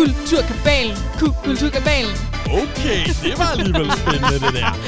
[0.00, 0.96] Kulturkabalen.
[1.18, 2.10] Ku- kulturkabalen.
[2.46, 4.76] Okay, det var alligevel spændende, det der.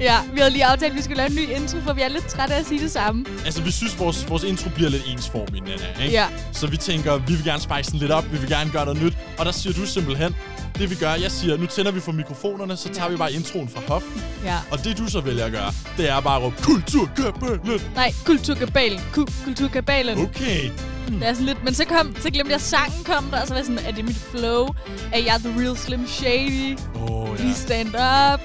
[0.00, 2.08] Ja, vi havde lige aftalt, at vi skulle lave en ny intro, for vi er
[2.08, 3.24] lidt trætte af at sige det samme.
[3.44, 6.12] Altså, vi synes, vores, vores intro bliver lidt ensformig, Nana, ikke?
[6.12, 6.26] Ja.
[6.52, 9.02] Så vi tænker, vi vil gerne spice den lidt op, vi vil gerne gøre noget
[9.02, 9.12] nyt.
[9.38, 10.34] Og der siger du simpelthen,
[10.78, 13.68] det vi gør, jeg siger, nu tænder vi for mikrofonerne, så tager vi bare introen
[13.68, 14.22] fra hoften.
[14.44, 14.58] Ja.
[14.70, 17.80] Og det du så vælger at gøre, det er bare at råbe, kulturkabalen.
[17.94, 19.00] Nej, kulturkabalen.
[19.12, 20.18] Ku- kulturkabalen.
[20.18, 20.70] Okay.
[21.08, 23.52] Det er sådan lidt, men så, kom, så glemte jeg, sangen kom der, og så
[23.54, 24.68] var jeg sådan, er det mit flow?
[25.12, 26.78] Er jeg the real Slim Shady?
[26.94, 27.52] Oh, ja.
[27.52, 28.40] stand up.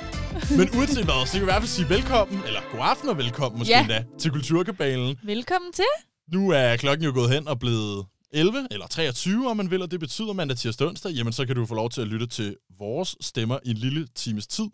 [0.58, 3.18] Men uanset hvad, så kan vi i hvert fald sige velkommen, eller god aften og
[3.18, 3.80] velkommen måske Ja.
[3.82, 5.16] endda, til Kulturkabalen.
[5.26, 5.84] Velkommen til.
[6.34, 9.92] Nu er klokken jo gået hen og blevet 11 eller 23, om man vil, og
[9.92, 11.12] det betyder mandag, tirsdag, onsdag.
[11.12, 14.08] Jamen, så kan du få lov til at lytte til vores stemmer i en lille
[14.16, 14.66] times tid.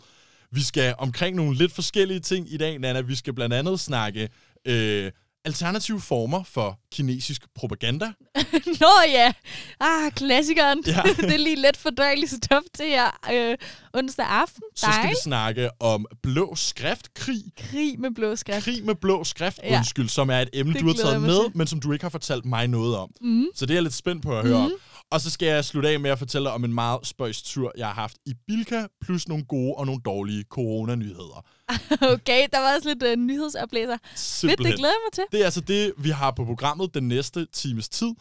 [0.52, 3.02] Vi skal omkring nogle lidt forskellige ting i dag, Nana.
[3.02, 4.30] Vi skal blandt andet snakke
[4.66, 5.12] øh,
[5.46, 8.06] alternative former for kinesisk propaganda.
[8.82, 9.34] Nå ja.
[9.80, 10.84] Ah, klassikeren.
[10.88, 11.02] Ja.
[11.28, 13.58] det er lige let fordøjeligt stof til her øh,
[13.94, 14.62] onsdag aften.
[14.76, 17.44] Så skal vi snakke om blå skriftkrig.
[17.58, 18.64] Krig med blå skrift.
[18.66, 19.78] Krig med blå skrift, Ja.
[19.78, 21.58] undskyld, som er et emne, Det du har taget med, til.
[21.58, 23.10] men som du ikke har fortalt mig noget om.
[23.22, 23.46] Mm.
[23.56, 24.72] Så det er jeg lidt spændt på at høre om.
[25.12, 27.88] Og så skal jeg slutte af med at fortælle om en meget spøjs tur, jeg
[27.88, 31.46] har haft i Bilka, plus nogle gode og nogle dårlige coronanyheder.
[32.14, 33.98] Okay, der var også lidt øh, nyhedsoplæser.
[34.04, 34.66] Fedt, Simpelthen.
[34.72, 35.24] det glæder jeg mig til.
[35.32, 38.12] Det er altså det, vi har på programmet den næste times tid.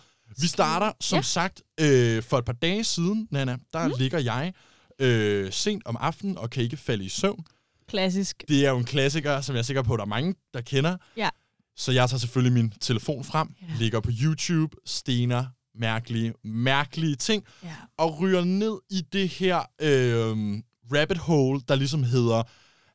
[0.41, 1.23] Vi starter, som Ja.
[1.23, 3.95] sagt, øh, for et par dage siden, Nana, der Mm.
[3.99, 4.53] ligger jeg
[4.99, 7.45] øh, sent om aftenen og kan ikke falde i søvn.
[7.89, 8.45] Klassisk.
[8.49, 10.61] Det er jo en klassiker, som jeg er sikker på, at der er mange, der
[10.61, 10.97] kender.
[11.17, 11.29] Ja.
[11.77, 13.67] Så jeg tager selvfølgelig min telefon frem, ja.
[13.79, 17.75] ligger på YouTube, stener mærkelige, mærkelige ting, Ja.
[17.99, 20.59] og ryger ned i det her øh,
[20.95, 22.43] rabbit hole, der ligesom hedder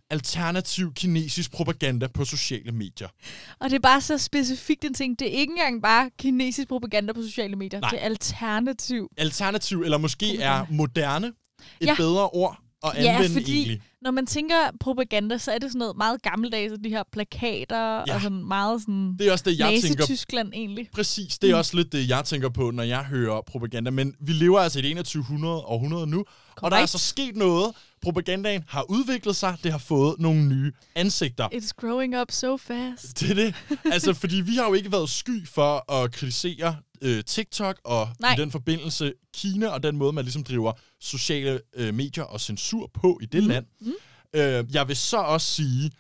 [0.10, 3.08] alternativ kinesisk propaganda på sociale medier.
[3.60, 5.20] Og det er bare så specifikt en ting.
[5.20, 7.80] Det er ikke engang bare kinesisk propaganda på sociale medier.
[7.80, 7.90] Nej.
[7.90, 9.10] Det er alternativ.
[9.18, 10.78] Alternativ, eller måske er Propaganda.
[10.78, 11.28] moderne,
[11.82, 11.96] et ja.
[11.96, 13.82] bedre ord at Ja, anvende fordi- egentlig.
[14.02, 18.04] Når man tænker propaganda, så er det sådan noget meget gammeldags, de her plakater ja.
[18.08, 18.16] Ja.
[18.16, 20.90] og sådan meget sådan Det er også det, jeg tænker Nazi-Tyskland egentlig.
[20.94, 21.60] Præcis, det er Mm.
[21.60, 23.92] også lidt det, jeg tænker på, når jeg hører propaganda.
[23.92, 26.26] Men vi lever altså i det 2100 århundrede nu,
[26.62, 27.76] og der er altså sket noget.
[28.02, 31.48] Propagandaen har udviklet sig, det har fået nogle nye ansigter.
[31.54, 33.20] It's growing up so fast.
[33.20, 33.56] Det er det.
[33.92, 38.34] Altså, fordi vi har jo ikke været sky for at kritisere øh, TikTok, og Nej.
[38.34, 42.88] i den forbindelse Kina, og den måde, man ligesom driver sociale øh, medier og censur
[42.94, 43.50] på i det Mhm.
[43.50, 43.66] land.
[43.80, 43.94] Mhm.
[44.34, 45.92] Øh, jeg vil så også sige,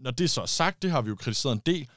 [0.00, 1.88] når det så er sagt, det har vi jo kritiseret en del,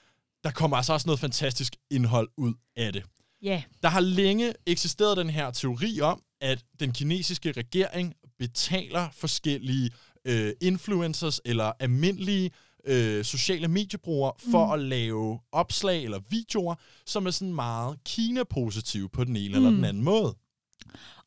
[0.43, 3.03] der kommer altså også noget fantastisk indhold ud af det.
[3.41, 3.63] Ja.
[3.83, 9.91] Der har længe eksisteret den her teori om, at den kinesiske regering betaler forskellige
[10.25, 12.51] øh, influencers eller almindelige
[12.85, 14.71] øh, sociale mediebrugere for Mm.
[14.71, 16.75] at lave opslag eller videoer,
[17.05, 19.55] som er sådan meget Kina-positive på den ene mm.
[19.55, 19.75] eller Mm.
[19.75, 20.35] den anden måde.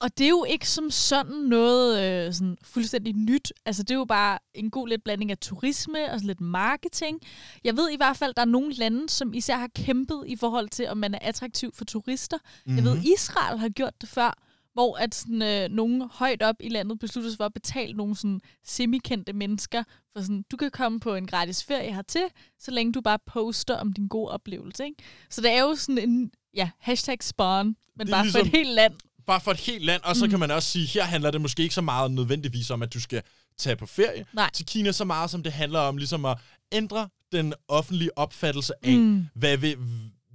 [0.00, 3.53] Og det er jo ikke som sådan noget øh, sådan fuldstændig nyt.
[3.66, 7.20] Altså, det er jo bare en god lidt blanding af turisme og sådan lidt marketing.
[7.65, 10.36] Jeg ved i hvert fald, at der er nogle lande, som især har kæmpet i
[10.36, 12.36] forhold til, om man er attraktiv for turister.
[12.38, 12.76] Mm-hmm.
[12.76, 13.04] Jeg ved, Mhm.
[13.16, 14.44] Israel har gjort det før,
[14.75, 18.17] hvor at sådan, øh, nogen højt op i landet besluttede sig for at betale nogle
[18.17, 22.23] sådan semikendte mennesker, for sådan, du kan komme på en gratis ferie hertil,
[22.59, 24.84] så længe du bare poster om din gode oplevelse.
[24.84, 24.97] Ikke?
[25.31, 28.71] Så det er jo sådan en, ja, hashtag spawn, men bare for ligesom- et helt
[28.71, 28.95] land.
[29.27, 30.31] Bare for et helt land, og så Mm.
[30.31, 33.01] kan man også sige, her handler det måske ikke så meget nødvendigvis om, at du
[33.01, 33.23] skal
[33.59, 34.51] tage på ferie Nej.
[34.53, 36.39] til Kina, så meget som det handler om ligesom at
[36.73, 39.27] ændre den offentlige opfattelse af, Mm.
[39.34, 39.77] hvad vil,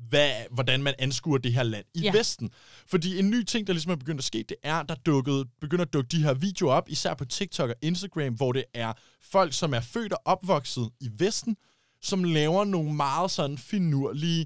[0.09, 2.11] hvad, hvordan man anskuer det her land i Ja.
[2.11, 2.49] Vesten.
[2.87, 5.85] Fordi en ny ting, der ligesom er begyndt at ske, det er, der dukket, begynder
[5.85, 9.53] at dukke de her videoer op, især på TikTok og Instagram, hvor det er folk,
[9.53, 11.55] som er født og opvokset i Vesten,
[12.01, 14.45] som laver nogle meget sådan finurlige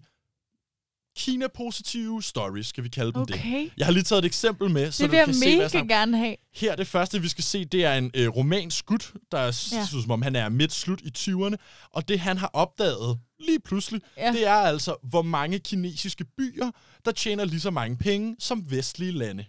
[1.18, 3.36] Kina-positive stories, skal vi kalde dem det.
[3.36, 3.70] Okay.
[3.78, 5.70] Jeg har lige taget et eksempel med, så Det du vil jeg kan se, hvad
[5.74, 6.36] jeg gerne have.
[6.56, 10.02] her det første, vi skal se, det er en øh, romansk gut, der er, Ja.
[10.02, 11.56] som om han er midt-slut i 20'erne.
[11.94, 14.32] Og det, han har opdaget lige pludselig, ja.
[14.32, 16.72] det er altså, hvor mange kinesiske byer,
[17.06, 19.46] der tjener lige så mange penge som vestlige lande.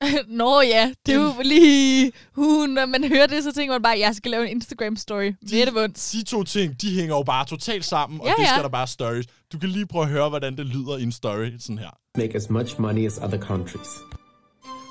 [0.28, 2.12] Nå ja, det er jo lige...
[2.36, 5.32] Uh, når man hører det, så tænker man bare, at jeg skal lave en Instagram-story.
[5.50, 6.10] De- vunds.
[6.10, 8.62] De to ting, de hænger jo bare totalt sammen, og Ja, det skal ja.
[8.62, 9.26] der bare stories.
[9.52, 11.90] Du kan lige prøve at høre, hvordan det lyder i en story, sådan her.
[12.18, 13.88] make as much money as other countries.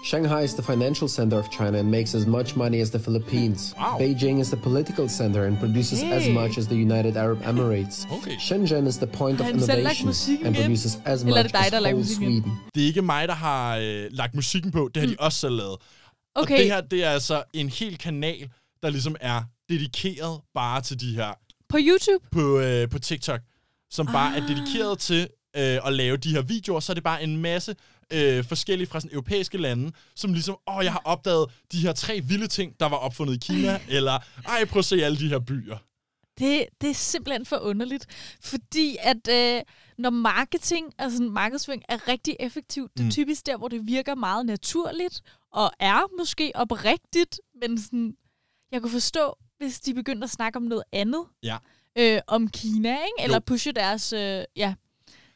[0.09, 3.73] Shanghai is the financial center of China and makes as much money as the Philippines.
[3.77, 3.97] Wow.
[3.99, 6.33] Beijing is the political center and produces as Hey.
[6.33, 8.05] much as the United Arab Emirates.
[8.17, 8.35] Okay.
[8.37, 10.09] Shenzhen is the point of innovation
[10.45, 12.05] and produces as Eller er much dig, as whole?
[12.05, 12.51] Sweden.
[12.75, 15.55] Det er ikke mig, der har øh, lagt musikken på, det har de også selv
[15.55, 15.77] lavet.
[16.35, 18.49] Okay, Og det her, det er altså en hel kanal,
[18.83, 21.33] der ligesom er dedikeret bare til de her
[21.69, 22.25] på YouTube?
[22.31, 23.39] på, øh, på TikTok,
[23.91, 24.47] som bare er Ah.
[24.49, 27.75] dedikeret til øh, at lave de her videoer, så er det bare en masse
[28.13, 32.21] øh, forskellige fra sådan europæiske lande, som ligesom, åh, jeg har opdaget de her tre
[32.21, 35.39] vilde ting, der var opfundet i Kina, eller ej, prøv at se alle de her
[35.39, 35.77] byer.
[36.39, 38.05] Det, det er simpelthen for underligt,
[38.41, 39.61] fordi at øh,
[39.97, 43.11] når marketing, altså markedsføring, er rigtig effektivt, det er Mm.
[43.11, 45.21] typisk der, hvor det virker meget naturligt,
[45.53, 48.13] og er måske oprigtigt, men sådan,
[48.71, 51.57] jeg kunne forstå, hvis de begyndte at snakke om noget andet, Ja.
[51.97, 53.23] øh, om Kina, ikke?
[53.23, 53.41] eller Jo.
[53.45, 54.73] pushe deres, øh, ja,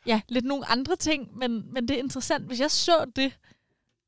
[0.07, 3.31] ja, lidt nogle andre ting, men, men det er interessant, hvis jeg så det,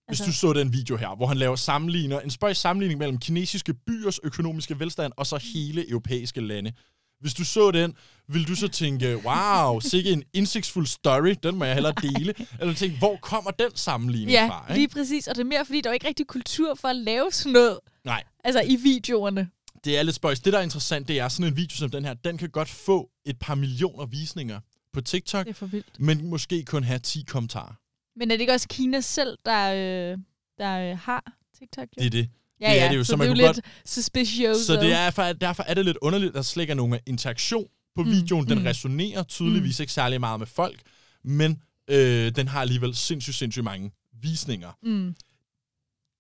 [0.08, 3.74] Hvis du så den video her, hvor han laver sammenligner, en spøjs sammenligning mellem kinesiske
[3.74, 6.72] byers økonomiske velstand og så hele europæiske lande.
[7.20, 7.94] Hvis du så den,
[8.28, 12.34] vil du så tænke, wow, sikke en indsigtsfuld story, den må jeg hellere dele.
[12.60, 14.76] Eller tænke, hvor kommer den sammenligning Ja, fra?
[14.76, 15.28] lige præcis.
[15.28, 17.80] Og det er mere, fordi der er ikke rigtig kultur for at lave sådan noget.
[18.06, 18.24] Nej.
[18.44, 19.50] Altså i videoerne.
[19.84, 20.40] Det er lidt spøjs.
[20.40, 22.70] Det, der er interessant, det er sådan en video som den her, den kan godt
[22.70, 24.60] få et par millioner visninger
[24.94, 26.00] på TikTok, Det er for vildt.
[26.00, 27.74] men måske kun have 10 kommentarer.
[28.20, 30.18] Men er det ikke også Kina selv, der, øh,
[30.58, 31.24] der øh, har
[31.60, 31.88] TikTok?
[31.98, 32.00] Jo?
[32.00, 32.30] Det er det.
[32.62, 34.58] ja, det er det jo, så, så man det er jo lidt suspicious.
[34.58, 37.00] Så det er, for, derfor er det lidt underligt, at der slet ikke er nogen
[37.06, 38.48] interaktion på Mm, videoen.
[38.50, 38.66] Den mm.
[38.66, 40.82] resonerer tydeligvis ikke særlig meget med folk,
[41.24, 43.92] men øh, den har alligevel sindssygt, sindssygt mange
[44.22, 44.72] visninger.
[44.84, 45.16] Mm.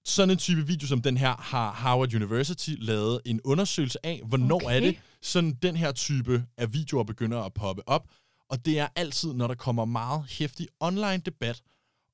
[0.05, 4.55] Sådan en type video som den her har Harvard University lavet en undersøgelse af, hvornår
[4.65, 4.75] Okay.
[4.75, 8.07] er det, sådan den her type af videoer begynder at poppe op.
[8.51, 11.61] Og det er altid, når der kommer meget hæftig online debat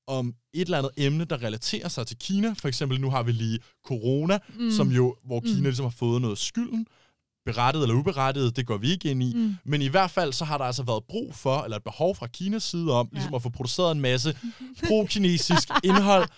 [0.07, 2.53] om et eller andet emne, der relaterer sig til Kina.
[2.59, 4.71] For eksempel nu har vi lige corona, mm.
[4.71, 5.63] som jo, hvor Kina Mm.
[5.63, 6.87] ligesom har fået noget skylden.
[7.45, 9.33] Berettet eller uberettiget, det går vi ikke ind i.
[9.35, 9.55] Mm.
[9.65, 12.27] Men i hvert fald så har der altså været brug for, eller et behov fra
[12.27, 14.37] Kinas side om, ligesom at få produceret en masse
[14.87, 16.29] pro-kinesisk indhold,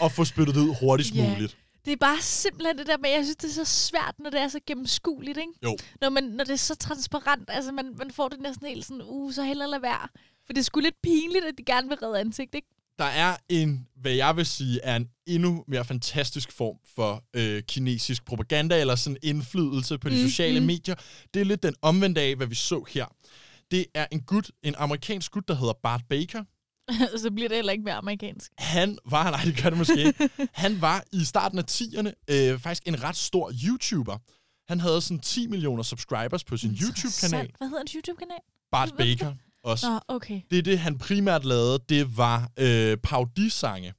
[0.00, 1.30] og få spyttet det ud hurtigst Ja.
[1.34, 1.56] muligt.
[1.88, 4.40] Det er bare simpelthen det der med, jeg synes, det er så svært, når det
[4.40, 5.52] er så gennemskueligt, ikke?
[5.64, 5.76] Jo.
[6.00, 9.02] Når, man, når det er så transparent, altså man, man får det næsten helt sådan,
[9.04, 10.08] uh, så hellere lade være.
[10.46, 12.68] For det er sgu lidt pinligt, at de gerne vil redde ansigt, ikke?
[12.98, 17.62] Der er en, hvad jeg vil sige, er en endnu mere fantastisk form for øh,
[17.62, 20.66] kinesisk propaganda, eller sådan indflydelse på de Mm, sociale mm.
[20.66, 20.94] medier.
[21.34, 23.06] Det er lidt den omvendte af, hvad vi så her.
[23.70, 26.44] Det er en gut, en amerikansk gut, der hedder Bart Baker.
[27.22, 28.52] så bliver det heller ikke mere amerikansk.
[28.58, 32.58] Han var, nej det gør det måske ikke, han var i starten af 10'erne øh,
[32.58, 34.18] faktisk en ret stor YouTuber.
[34.68, 37.50] Han havde sådan 10 millioner subscribers på sin YouTube-kanal.
[37.58, 38.38] Hvad hedder en YouTube-kanal?
[38.72, 39.32] Bart Baker
[39.64, 39.90] også.
[39.90, 40.40] Nå, okay.
[40.50, 43.92] Det det, han primært lavede, det var øh, parodisange.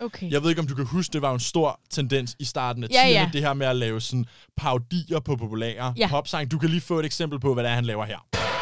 [0.00, 0.30] Okay.
[0.30, 2.88] Jeg ved ikke, om du kan huske, det var en stor tendens i starten af
[2.90, 3.30] Ja, 10'erne, ja.
[3.32, 4.24] det her med at lave sådan
[4.56, 6.08] parodier på populære Ja.
[6.08, 6.48] popsange.
[6.48, 8.57] Du kan lige få et eksempel på, hvad det er, han laver her.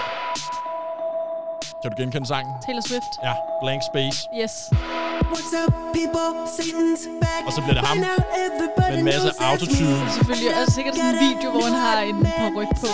[1.83, 2.53] Kan du genkende sangen?
[2.67, 3.13] Taylor Swift.
[3.27, 3.33] Ja,
[3.63, 4.19] Blank Space.
[4.41, 4.53] Yes.
[5.33, 6.29] What's up, people?
[6.57, 7.43] Satan's back.
[7.47, 10.11] Og så bliver det ham med en masse autotune.
[10.17, 10.51] Selvfølgelig.
[10.61, 12.87] Og sikkert sådan en video, hvor han har en paryk på.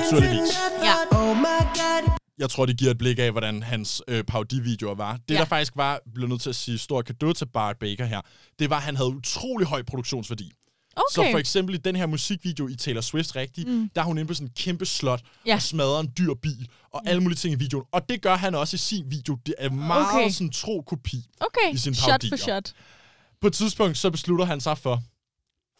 [0.00, 0.50] Naturligvis.
[0.88, 0.94] Ja.
[1.20, 2.02] Oh my god.
[2.38, 5.12] Jeg tror, det giver et blik af, hvordan hans øh, parodivideoer var.
[5.28, 5.38] Det, Ja.
[5.40, 8.20] der faktisk var, bliver nødt til at sige stor kado til Bart Baker her,
[8.58, 10.52] det var, at han havde utrolig høj produktionsværdi.
[10.96, 11.28] Okay.
[11.28, 13.90] Så for eksempel i den her musikvideo i Taylor Swift rigtig, mm.
[13.94, 15.54] der er hun inde på sådan en kæmpe slot Ja.
[15.54, 17.84] og smadrer en dyr bil og alle mulige ting i videoen.
[17.92, 19.38] Og det gør han også i sin video.
[19.46, 20.30] Det er meget Okay.
[20.30, 21.24] sådan tro kopi.
[21.40, 21.74] okay.
[21.74, 22.36] i sine shot for parodier.
[22.36, 22.72] shot.
[23.40, 25.02] På et tidspunkt så beslutter han sig for,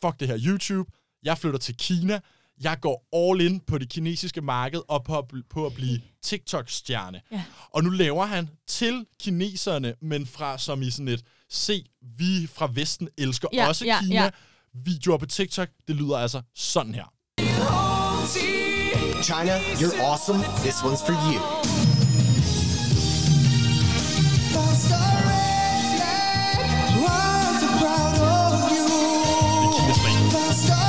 [0.05, 0.91] fuck det her YouTube,
[1.23, 2.21] jeg flytter til Kina,
[2.61, 6.01] jeg går all in på det kinesiske marked og på, at bl- på at blive
[6.23, 7.21] TikTok-stjerne.
[7.33, 7.43] Ja.
[7.71, 11.85] Og nu laver han til kineserne, men fra som i sådan et, se,
[12.19, 14.23] vi fra Vesten elsker Ja, også ja, Kina.
[14.23, 14.31] ja.
[14.85, 17.05] Videoer på TikTok, det lyder altså sådan her.
[19.23, 20.39] China, you're awesome.
[20.65, 21.41] This one's for you.
[29.87, 30.87] Det er Kinas flag.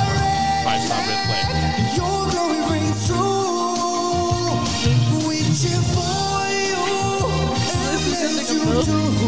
[0.64, 1.44] Five star red flag.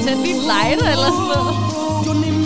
[0.04, 2.39] Tænd lige en lighter eller sådan noget.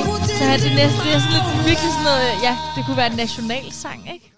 [0.00, 0.26] Okay.
[0.38, 3.10] Så er det næste, det er sådan lidt virkelig sådan noget, ja, det kunne være
[3.10, 4.32] en nationalsang, ikke?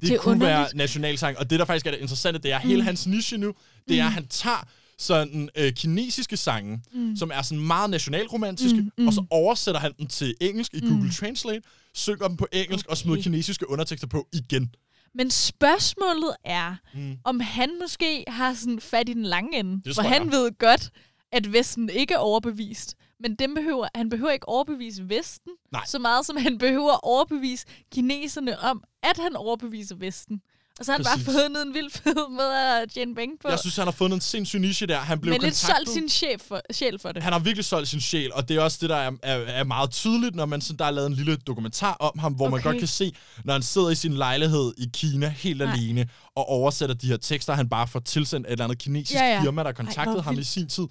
[0.00, 0.76] Det, Det kunne være underligt.
[0.76, 3.52] nationalsang, og det der faktisk er det interessante, det er hele hans niche nu,
[3.88, 4.64] det er, at han tager
[4.98, 7.16] sådan øh, kinesiske sange, mm.
[7.16, 9.06] som er sådan meget nationalromantiske, mm, mm.
[9.06, 11.62] og så oversætter han dem til engelsk i Google Translate,
[11.94, 12.90] synger dem på engelsk okay.
[12.90, 14.74] og smider kinesiske undertekster på igen.
[15.14, 17.16] Men spørgsmålet er, mm.
[17.24, 19.82] om han måske har sådan fat i den lange ende.
[19.84, 20.32] Det For tror han jeg.
[20.32, 20.90] ved godt,
[21.32, 22.94] at Vesten ikke er overbevist.
[23.20, 25.82] Men dem behøver, han behøver ikke overbevise Vesten, Nej.
[25.86, 30.40] så meget som han behøver overbevise kineserne om, at han overbeviser Vesten.
[30.78, 31.26] Og så har han Præcis.
[31.26, 33.48] bare fundet en vild fed måde at tjene penge på.
[33.48, 34.98] Jeg synes, han har fundet en sindssyg niche der.
[34.98, 37.22] Han blev men lidt solgt sin chef for, sjæl for det.
[37.22, 39.64] Han har virkelig solgt sin sjæl, og det er også det, der er, er, er
[39.64, 42.52] meget tydeligt, når man sådan, der er lavet en lille dokumentar om ham, hvor okay.
[42.52, 43.12] man godt kan se,
[43.44, 45.72] når han sidder i sin lejlighed i Kina helt Nej.
[45.72, 49.34] alene, og oversætter de her tekster, han bare får tilsendt et eller andet kinesisk Ja,
[49.34, 49.42] ja.
[49.42, 50.48] firma, der Ej, kontaktede hvor ham i vildt.
[50.48, 50.84] sin tid,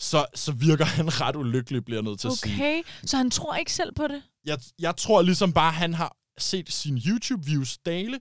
[0.00, 2.54] så, så virker han ret ulykkelig, bliver jeg nødt til at sige.
[2.54, 4.22] Okay, så han tror ikke selv på det?
[4.44, 8.18] Jeg, jeg tror ligesom bare, han har set sine YouTube-views dale,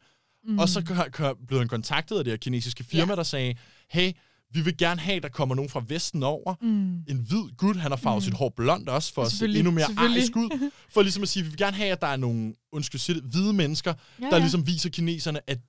[0.48, 0.60] mm.
[0.60, 3.16] og så kø- kø- blev han kontaktet af det her kinesiske firma, Ja.
[3.16, 3.56] der sagde,
[3.90, 4.12] hey,
[4.54, 6.56] vi vil gerne have, at der kommer nogen fra Vesten over.
[6.62, 6.98] Mm.
[6.98, 8.22] En hvid gut, han har farvet mm.
[8.26, 10.70] sit hår blondt også, for at se endnu mere arisk ud.
[10.94, 13.24] For ligesom at sige, vi vil gerne have, at der er nogle, undskyld sige det,
[13.24, 14.40] hvide mennesker, Ja, der ja.
[14.40, 15.60] ligesom viser kineserne, at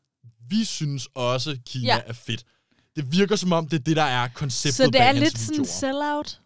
[0.48, 2.00] vi synes også, Kina Ja.
[2.06, 2.44] er fedt.
[2.96, 5.52] Det virker som om, det er det, der er konceptet Så det er lidt sådan
[5.52, 5.66] videoer.
[5.66, 6.40] sell-out?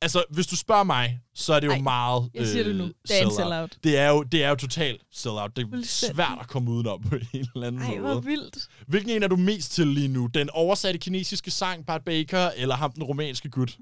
[0.00, 2.84] Altså, hvis du spørger mig, så er det jo Ej, meget jeg siger det nu.
[2.84, 3.78] øh, Det er en sell-out.
[3.84, 5.56] Det er jo, det er jo totalt sell-out.
[5.56, 8.24] Det er svært at komme udenom på en eller anden Ej, hvor måde.
[8.24, 8.68] vildt.
[8.86, 10.26] Hvilken en er du mest til lige nu?
[10.26, 13.76] Den oversatte kinesiske sang, Bart Baker, eller ham den romanske gut?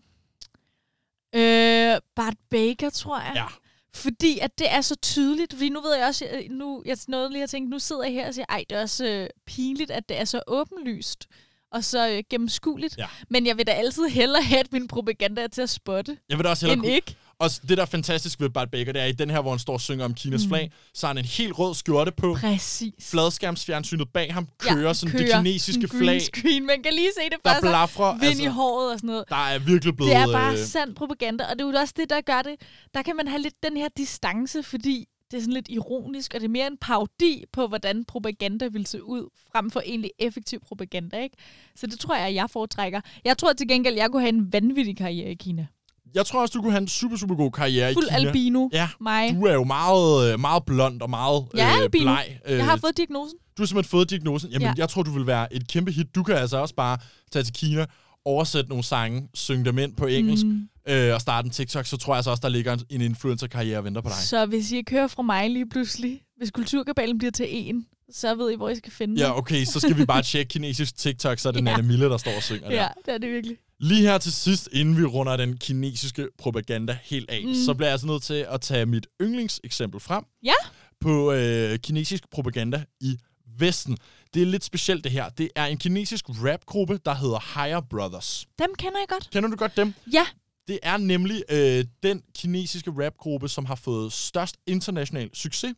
[1.34, 3.32] Øh, Bart Baker, tror jeg.
[3.34, 3.46] Ja.
[3.94, 5.52] Fordi at det er så tydeligt.
[5.52, 8.12] Fordi nu ved jeg også, jeg- nu, jeg nåede lige at tænke, nu sidder jeg
[8.12, 11.26] her og siger, ej, det er også øh, pinligt, at det er så åbenlyst
[11.72, 12.98] og så øh, gennemskueligt.
[12.98, 13.06] Ja.
[13.30, 16.38] Men jeg vil da altid hellere have, at min propaganda er til at spotte, Jeg
[16.38, 17.16] vil da også end kunne- ikke.
[17.38, 19.58] Og det, der er fantastisk ved Bart Baker, det er, i den her, hvor han
[19.58, 20.48] står og synger om Kinas mm.
[20.48, 22.36] flag, så har han en helt rød skjorte på.
[22.40, 22.92] Præcis.
[23.10, 26.66] Fladskærmsfjernsynet bag ham kører ja, sådan det kører kinesiske sådan flag, Green screen.
[26.66, 27.68] Man kan lige se det der for sig.
[27.70, 28.12] blafrer.
[28.12, 29.24] Vind i Altså, håret og sådan noget.
[29.28, 30.10] der er virkelig blevet...
[30.12, 32.54] Det er bare øh, sand propaganda, og det er jo også det, der gør det.
[32.94, 36.40] Der kan man have lidt den her distance, fordi det er sådan lidt ironisk, og
[36.40, 40.60] det er mere en parodi på, hvordan propaganda vil se ud, frem for egentlig effektiv
[40.68, 41.36] propaganda, ikke?
[41.76, 43.00] Så det tror jeg, jeg foretrækker.
[43.24, 45.66] Jeg tror til gengæld, jeg kunne have en vanvittig karriere i Kina.
[46.14, 48.26] Jeg tror også, du kunne have en super, super god karriere Fuld i Kina.
[48.28, 49.34] albino, Ja, mig.
[49.34, 52.02] du er jo meget, øh, meget blond og meget er øh, albino.
[52.04, 52.38] bleg.
[52.48, 53.38] Jeg har fået diagnosen.
[53.56, 54.50] Du har simpelthen fået diagnosen.
[54.50, 54.68] Jamen, ja.
[54.68, 54.74] Ja.
[54.78, 56.14] jeg tror, du vil være et kæmpe hit.
[56.14, 56.98] Du kan altså også bare
[57.32, 57.86] tage til Kina,
[58.24, 60.68] oversætte nogle sange, synge dem ind på engelsk, mm.
[60.90, 63.78] Øh, og starte en TikTok, så tror jeg altså også, der ligger en, en influencer-karriere
[63.78, 64.16] og venter på dig.
[64.16, 68.34] Så hvis I ikke hører fra mig lige pludselig, hvis kulturkabalen bliver til en, så
[68.34, 71.38] ved I, hvor I skal finde Ja, okay, så skal vi bare tjekke kinesisk TikTok,
[71.38, 71.70] så er det Ja.
[71.70, 72.88] Nana Mille, der står og synger Ja, der.
[73.06, 73.56] det er det virkelig.
[73.80, 77.54] Lige her til sidst, inden vi runder den kinesiske propaganda helt af, mm.
[77.54, 80.52] så bliver jeg altså nødt til at tage mit yndlingseksempel frem Ja.
[81.00, 83.16] på øh, kinesisk propaganda i
[83.58, 83.96] Vesten.
[84.34, 85.28] Det er lidt specielt det her.
[85.28, 88.46] Det er en kinesisk rapgruppe, der hedder Higher Brothers.
[88.58, 89.30] Dem kender jeg godt.
[89.32, 89.94] Kender du godt dem?
[90.12, 90.26] Ja,
[90.68, 95.74] Det er nemlig øh, den kinesiske rapgruppe, som har fået størst international succes.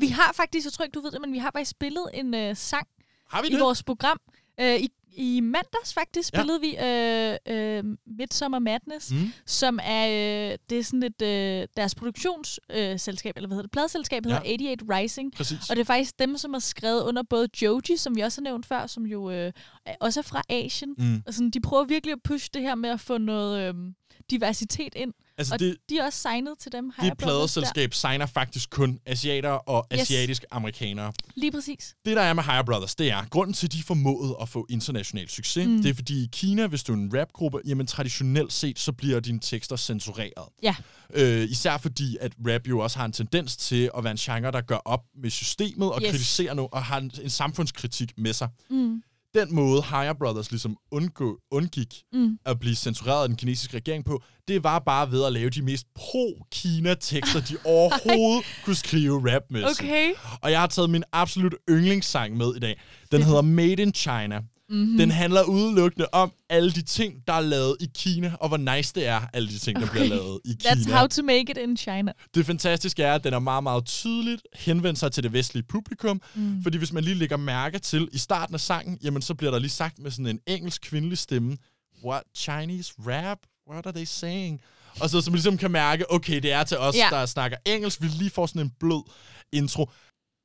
[0.00, 2.34] vi har faktisk, jeg tror ikke, du ved det, men vi har faktisk spillet en
[2.34, 2.86] øh, sang
[3.30, 3.60] Har vi i det?
[3.60, 4.18] vores program.
[4.60, 6.38] Øh, i, I mandags faktisk Ja.
[6.38, 7.84] spillede vi øh, øh,
[8.18, 9.32] Midsummer Madness, Mm.
[9.46, 13.62] som er, øh, det er sådan et, øh, deres produktionsselskab, øh, selskab, eller hvad hedder
[13.66, 15.32] det, pladselskab, hedder 88 Rising.
[15.32, 15.70] Præcis.
[15.70, 18.44] Og det er faktisk dem, som har skrevet under både Joji, som vi også har
[18.44, 19.52] nævnt før, som jo øh,
[20.00, 20.94] også er fra Asien.
[20.98, 21.22] Mm.
[21.26, 23.74] Og sådan, de prøver virkelig at pushe det her med at få noget øh,
[24.30, 25.12] diversitet ind.
[25.38, 26.92] Altså, Og det, de er også signet til dem.
[26.96, 30.00] Higher det pladeselskab signer faktisk kun asiater og Yes.
[30.00, 31.12] asiatiske amerikanere.
[31.34, 31.94] Lige præcis.
[32.04, 34.66] Det, der er med Higher Brothers, det er, grunden til, at de formåede at få
[34.70, 35.82] international succes, mm.
[35.82, 39.20] det er fordi i Kina, hvis du er en rapgruppe, jamen traditionelt set, så bliver
[39.20, 40.48] dine tekster censureret.
[40.62, 40.74] Ja.
[41.14, 44.50] Øh, især fordi, at rap jo også har en tendens til at være en genre,
[44.52, 46.10] der gør op med systemet og Yes.
[46.10, 48.48] kritiserer noget, og har en, en samfundskritik med sig.
[48.70, 49.02] Mm.
[49.46, 52.38] Den måde, Higher Brothers ligesom undgå, undgik Mm.
[52.46, 55.62] at blive censureret af den kinesiske regering på, det var bare ved at lave de
[55.62, 59.64] mest pro-Kina-tekster, de overhovedet kunne skrive rap med.
[59.64, 60.12] Okay.
[60.42, 62.80] Og jeg har taget min absolut yndlingssang med i dag.
[63.12, 64.40] Den hedder Made in China.
[64.70, 64.98] Mm-hmm.
[64.98, 68.92] Den handler udelukkende om alle de ting, der er lavet i Kina, og hvor nice
[68.94, 70.70] det er, alle de ting, der bliver lavet i Kina.
[70.74, 72.12] That's how to make it in China.
[72.34, 76.20] Det fantastiske er, at den er meget, meget tydeligt henvendt sig til det vestlige publikum.
[76.34, 76.62] Mm.
[76.62, 79.58] Fordi hvis man lige lægger mærke til i starten af sangen, jamen så bliver der
[79.58, 81.56] lige sagt med sådan en engelsk kvindelig stemme,
[82.04, 83.38] What Chinese rap?
[83.70, 84.60] What are they saying?
[85.00, 87.08] Og så, så man ligesom kan mærke, okay, det er til os, Ja.
[87.10, 88.02] der snakker engelsk.
[88.02, 89.02] Vi lige får sådan en blød
[89.52, 89.90] intro.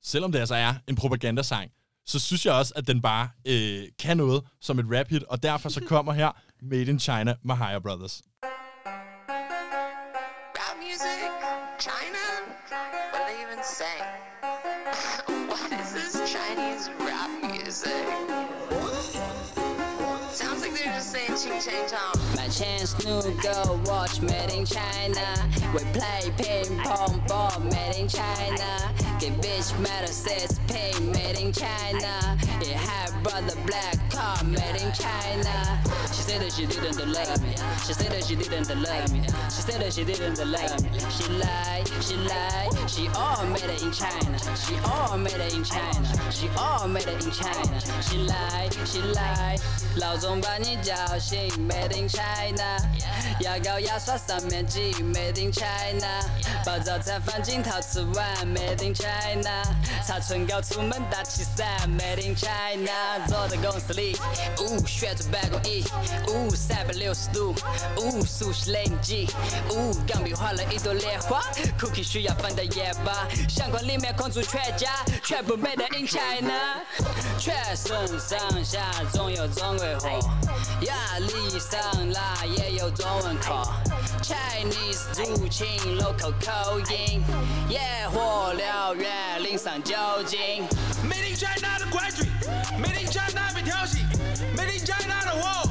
[0.03, 1.71] Selvom det altså er en propagandasang,
[2.05, 5.43] så synes jeg også, at den bare øh, kan noget som et rap hit, og
[5.43, 6.31] derfor så kommer her
[6.61, 8.21] Made in China med Higher Brothers.
[10.59, 11.31] Rap music?
[11.79, 12.25] China?
[13.11, 14.09] What are they even saying?
[15.51, 18.05] what is this Chinese rap music?
[20.41, 22.22] Sounds like they're just saying ching chang chong.
[22.53, 25.49] Chance new girl watch made in China.
[25.73, 28.93] We play ping pong ball made in China.
[29.19, 32.37] Get bitch metal says pay made in China.
[32.61, 35.81] It had brother black car made in China.
[36.22, 37.54] She said that she didn't love me.
[37.86, 39.22] She said that she didn't love me.
[39.50, 40.90] She said that she didn't love me.
[41.10, 42.68] She lied, she lied.
[42.88, 44.38] She all made it in China.
[44.56, 46.08] She all made it in China.
[46.30, 47.80] She all made it in China.
[48.02, 49.60] She lied, she lied.
[49.96, 52.78] 老总把你叫醒，Made in China。
[53.40, 56.06] 牙膏牙刷上面记，Made in China。
[56.64, 59.62] 把早餐放进陶瓷碗，Made in China。
[60.06, 63.26] 擦唇膏出门打气伞，Made in China。
[63.26, 64.16] 坐在公司里，
[64.60, 65.84] 呜，旋转办公椅，
[66.27, 67.53] 呜，三百六十度，
[67.97, 69.27] 呜，熟悉雷尼机，
[69.71, 71.41] 呜，钢笔画了一朵莲花
[71.79, 74.89] ，Cookie 需要放的盐巴，相框里面空出全家，
[75.23, 76.81] 全部 Made in China。
[77.37, 78.79] 全身上下
[79.11, 80.19] 总有中国货，
[80.81, 83.67] 压力上来也有中文课。
[84.21, 85.67] Chinese 入侵
[85.97, 87.21] local 口音，
[87.67, 90.65] 野火燎原淋上酒精。
[91.03, 92.25] Made in China 的怪罪
[92.79, 93.97] ，Made in China 被挑衅
[94.55, 95.62] ，Made in China 的货，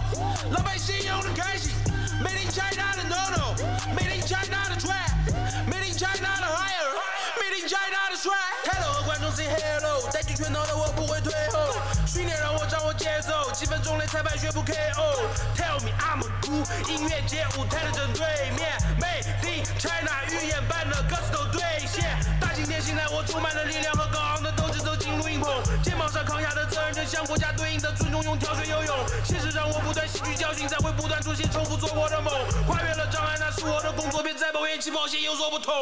[10.43, 11.73] 拳头的我不会退后，
[12.05, 15.31] 训练让我掌握节奏，几分钟内裁判宣布 KO。
[15.55, 24.51] Tell me I'm a g o o 音乐节舞台的正对面，Made in China 预演般的歌词都兑现，大晴天醒来我充满了力量和高昂的
[25.83, 32.33] 肩膀上扛下的责任正向国家对应的尊重用跳水游泳，现实让我不断吸取教训，才会不断出现重复做我的梦，
[32.67, 35.73] 跨越了障碍那是我的工作，别再抱怨起跑线有所不同。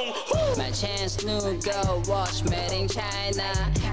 [0.56, 3.44] My chance new go watch made in China.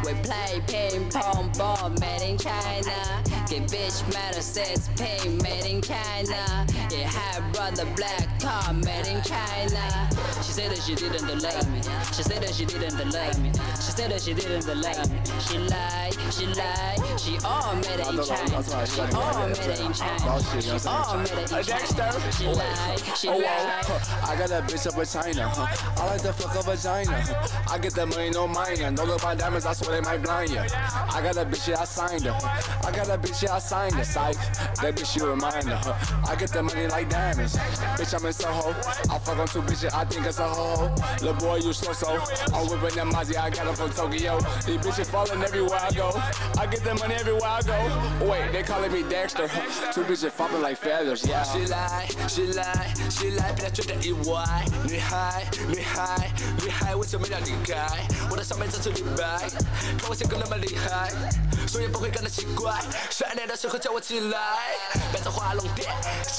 [0.03, 3.23] We play ping pong ball made in China.
[3.47, 6.65] Get bitch metal six pin made in China.
[6.89, 10.09] Yeah, high brother black car made in China.
[10.43, 11.81] She said that she didn't love me.
[12.15, 13.51] She said that she didn't love me.
[13.75, 15.19] She said that she didn't love me.
[15.41, 17.19] She lied, she lied.
[17.19, 18.85] She all made it in China.
[18.85, 20.61] She all made it in China.
[20.61, 22.31] She oh, all made it in China.
[22.31, 23.85] She lied, she Oh, lied.
[24.23, 25.49] I got that bitch up in China.
[25.49, 26.03] Huh?
[26.03, 27.21] I like to fuck a vagina.
[27.21, 27.73] Huh?
[27.73, 28.91] I get that money, no minor.
[28.91, 30.59] No look on diamonds, I swear they might blind you.
[30.59, 32.31] I got that bitch, yeah, I signed her.
[32.31, 34.03] I got that bitch, yeah, I signed her.
[34.03, 35.97] Psych, that bitch, you remind her.
[36.27, 37.56] I get that money like diamonds.
[37.96, 38.70] Bitch, I'm in Soho.
[39.10, 40.92] I fuck on two bitches, I think it's a ho.
[41.20, 42.22] Little boy, you slow so.
[42.54, 44.38] I'm whipping that Mazzy, I got her from Tokyo.
[44.66, 46.10] These bitches falling everywhere I go.
[46.58, 48.26] I get that money everywhere I go.
[48.26, 49.48] Wait, they calling me Dexter.
[49.48, 49.92] Huh?
[49.92, 51.42] Two bitches flopping like feathers, yeah.
[51.44, 54.44] she 来，she 来，she 来，别觉得意外。
[54.84, 56.30] 女孩，女孩，
[56.62, 57.86] 女孩，为什么要离开？
[58.30, 59.38] 我的上面这次李白，
[59.98, 61.10] 看我性格那么厉害，
[61.65, 62.81] 所以不会感到奇怪。
[63.09, 64.39] 训练的时候叫我起来，
[65.11, 65.89] 别再画龙点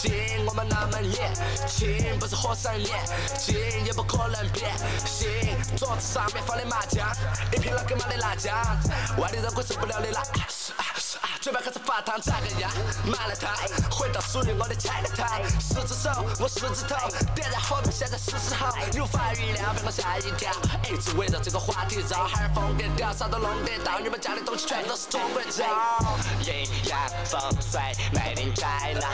[0.00, 1.32] 睛，我们那么年
[1.66, 2.98] 轻，不是火山炼
[3.38, 4.70] 金，也不可能变
[5.04, 5.28] 形。
[5.76, 7.08] 桌子上面放的麻将，
[7.52, 8.54] 一瓶老干妈的辣酱，
[9.18, 10.22] 外地人会受不了的辣。
[11.48, 12.70] 嘴巴开始发烫，咋个样？
[13.06, 13.56] 买了它，
[13.88, 15.48] 回到属于我的 China Town。
[15.58, 18.68] 十只手，我十指头，点燃火种，现在是时候。
[18.92, 20.52] 无法预料，被我吓一跳。
[20.84, 23.98] 一直围绕这个话题绕，哈儿疯癫屌，啥都弄得到。
[23.98, 25.64] 你们家的东西全部都是中国造。
[26.44, 27.80] 阴阳风水
[28.12, 29.08] ，Made in China。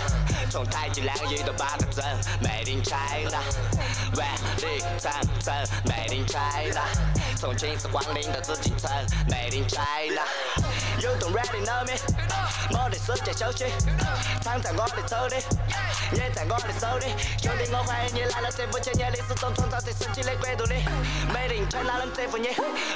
[0.50, 2.04] 从太极两仪到八个阵
[2.42, 3.38] ，Made in China。
[4.16, 4.26] 万
[4.58, 5.54] 里长城
[5.86, 6.82] ，Made in China。
[7.38, 8.90] 从秦始皇陵到紫禁城
[9.28, 10.22] ，Made in China。
[11.00, 11.98] You don't really know me，
[12.70, 13.66] Ngó để xuất chạy xấu chi.
[14.44, 15.36] Thang thẳng ngó để thâu đi.
[16.12, 17.08] Nhê thẳng ngó để xấu đi.
[17.38, 19.70] Chúng đi ngó khoai như là là tên vô chơi nhé Lý sư tông thông
[19.70, 20.76] thao thì sân chi lấy quê đủ đi.
[21.34, 22.52] Made in China lắm tên vô nhé.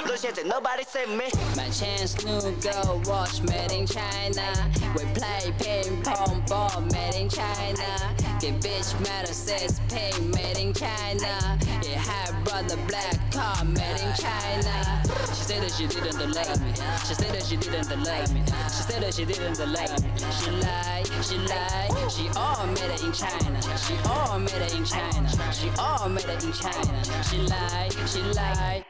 [0.07, 1.25] Đôi chê thì nobody save me.
[1.57, 4.53] My chance new girl watch made in China.
[4.95, 8.13] We play ping pong ball made in China.
[8.41, 11.57] Get bitch metal says pain made in China.
[11.83, 15.01] Yeah, high brother black car made in China.
[15.27, 16.73] She said that she didn't love me.
[17.07, 18.41] She said that she didn't love me.
[18.75, 20.09] She said that she didn't love me.
[20.39, 22.11] She lied, she lied.
[22.15, 23.59] She all made it in China.
[23.85, 25.29] She all made it in China.
[25.59, 27.23] She all made it in China.
[27.29, 28.83] She lied, she lied.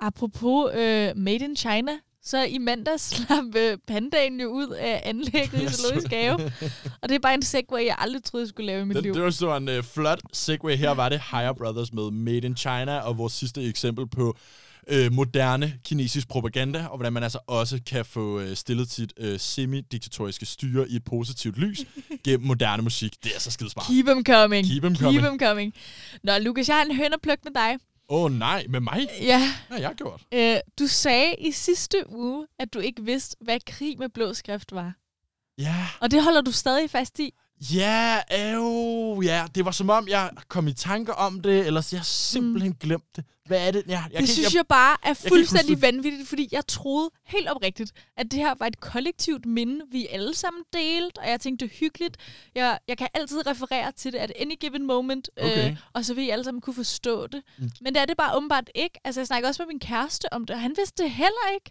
[0.00, 5.62] Apropos øh, Made in China, så i mandag slap øh, pandaen jo ud af anlægget
[5.62, 6.34] i Zoologisk Have.
[7.02, 9.02] Og det er bare en segway, jeg aldrig troede, jeg skulle lave i mit Den,
[9.04, 9.14] liv.
[9.14, 10.76] det var så en uh, flot segue.
[10.76, 14.36] Her var det Higher Brothers med Made in China, og vores sidste eksempel på
[14.88, 19.40] øh, moderne kinesisk propaganda, og hvordan man altså også kan få øh, stillet sit øh,
[19.40, 21.78] semi-diktatoriske styre i et positivt lys
[22.24, 23.24] gennem moderne musik.
[23.24, 23.86] Det er så skide smart.
[23.86, 24.66] Keep them coming.
[24.66, 25.22] Keep 'em Keep coming.
[25.22, 25.74] them coming.
[26.24, 27.78] Nå, Lukas, jeg har en høn at plukke med dig.
[28.10, 29.08] Åh oh, nej, med mig?
[29.20, 29.38] Ja.
[29.68, 30.22] Hvad har jeg gjort?
[30.34, 34.72] Øh, du sagde i sidste uge, at du ikke vidste, hvad krig med blå skrift
[34.72, 34.92] var.
[35.58, 35.86] Ja.
[36.00, 37.34] Og det holder du stadig fast i?
[37.60, 42.00] Ja, øh, ja, det var som om, jeg kom i tanker om det, eller jeg
[42.00, 43.24] har simpelthen glemt det.
[43.46, 43.82] Hvad er det?
[43.86, 45.82] Jeg, jeg det synes jeg, jeg bare er kan fuldstændig det.
[45.82, 50.34] vanvittigt, fordi jeg troede helt oprigtigt, at det her var et kollektivt minde, vi alle
[50.34, 52.16] sammen delte, og jeg tænkte, det er hyggeligt.
[52.54, 55.70] Jeg, jeg kan altid referere til det at any given moment, Okay.
[55.70, 57.42] øh, og så vil I alle sammen kunne forstå det.
[57.58, 57.64] Mm.
[57.64, 57.70] Mm.
[57.80, 59.00] Men det er det bare åbenbart ikke.
[59.04, 61.70] Altså, jeg snakker også med min kæreste om det, og han vidste det heller ikke.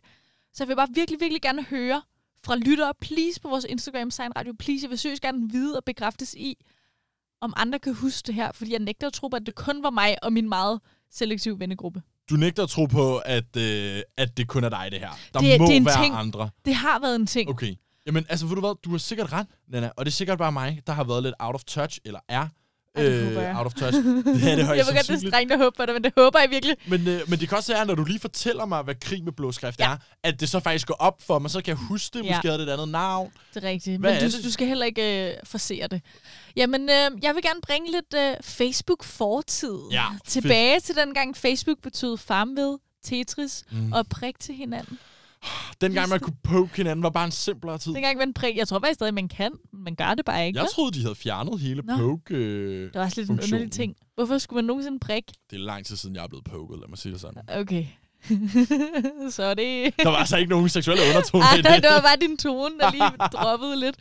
[0.54, 2.02] Så jeg vil bare virkelig, virkelig gerne høre
[2.46, 4.84] fra lyttere, please, på vores Instagram, Sign Radio, please.
[4.84, 6.56] Jeg vil seriøst gerne vide og bekræftes i,
[7.42, 9.84] om andre kan huske det her, fordi jeg nægter at tro på, at det kun
[9.84, 10.80] var mig og min meget
[11.12, 12.02] selektive vennegruppe.
[12.30, 15.10] Du nægter at tro på, at, øh, at det kun er dig, det her.
[15.34, 16.16] Der Det- må det er en være ting.
[16.16, 16.50] andre.
[16.66, 17.50] Det har været en ting.
[17.50, 17.76] Okay.
[18.06, 18.76] Jamen, altså, ved du hvad?
[18.84, 19.92] Du har sikkert ret, Nana.
[19.98, 22.48] Og det er sikkert bare mig, der har været lidt out of touch, eller er
[23.04, 23.56] Jeg.
[23.58, 23.98] out of touch.
[23.98, 26.04] Det er det højst jeg ved godt, det er strengt at håbe på det, men
[26.04, 26.76] det håber jeg virkelig.
[26.88, 29.32] Men, øh, men det kan også være, når du lige fortæller mig, hvad krig med
[29.34, 29.92] blå skrift ja.
[29.92, 32.36] er, at det så faktisk går op for mig, så kan jeg huske det, Ja.
[32.36, 33.32] måske havde det et andet navn.
[33.54, 34.00] Det er rigtigt.
[34.00, 34.44] Hvad men er du, det?
[34.44, 36.02] du skal heller ikke øh, forsere det.
[36.56, 41.78] Jamen, øh, jeg vil gerne bringe lidt øh, Facebook-fortid Ja, tilbage til den gang Facebook
[41.84, 43.94] betød farmved, Tetris mm.
[43.94, 45.00] og prik til hinanden.
[45.82, 47.94] Dengang man kunne poke hinanden, var bare en simplere tid.
[47.94, 49.52] Dengang man prik, jeg tror faktisk stadig, man kan.
[49.74, 50.60] Man gør det bare ikke.
[50.60, 51.98] Jeg troede, de havde fjernet hele Nå.
[51.98, 53.70] poke øh, Det var også lidt en underlig funktionen.
[53.72, 53.96] ting.
[54.16, 55.34] Hvorfor skulle man nogensinde prikke?
[55.50, 57.44] Det er lang tid siden, jeg er blevet poket, lad mig sige det sådan.
[57.50, 57.86] Okay.
[59.38, 59.94] så det...
[60.04, 61.84] Der var altså ikke nogen seksuelle undertoner Ej, i det.
[61.84, 63.04] det var bare din tone, der lige
[63.42, 63.96] droppede lidt.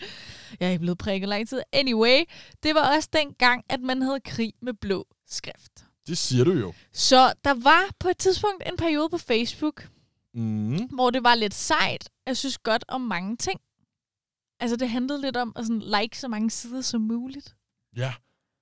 [0.61, 1.61] Jeg er blevet prikket lang tid.
[1.73, 2.21] Anyway,
[2.63, 5.73] det var også den gang, at man havde krig med blå skrift.
[6.07, 6.73] Det siger du jo.
[6.93, 9.89] Så der var på et tidspunkt en periode på Facebook,
[10.37, 10.88] Mm.
[10.94, 12.09] hvor det var lidt sejt.
[12.27, 13.61] Jeg synes godt om mange ting.
[14.61, 17.57] Altså, det handlede lidt om at sådan like så mange sider som muligt.
[17.96, 18.14] Ja.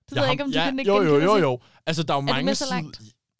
[0.09, 1.43] Det ved jeg ikke, om du ja, kan Jo, jo, jo, til.
[1.43, 1.61] jo.
[1.87, 2.91] Altså, der er jo du mange sider...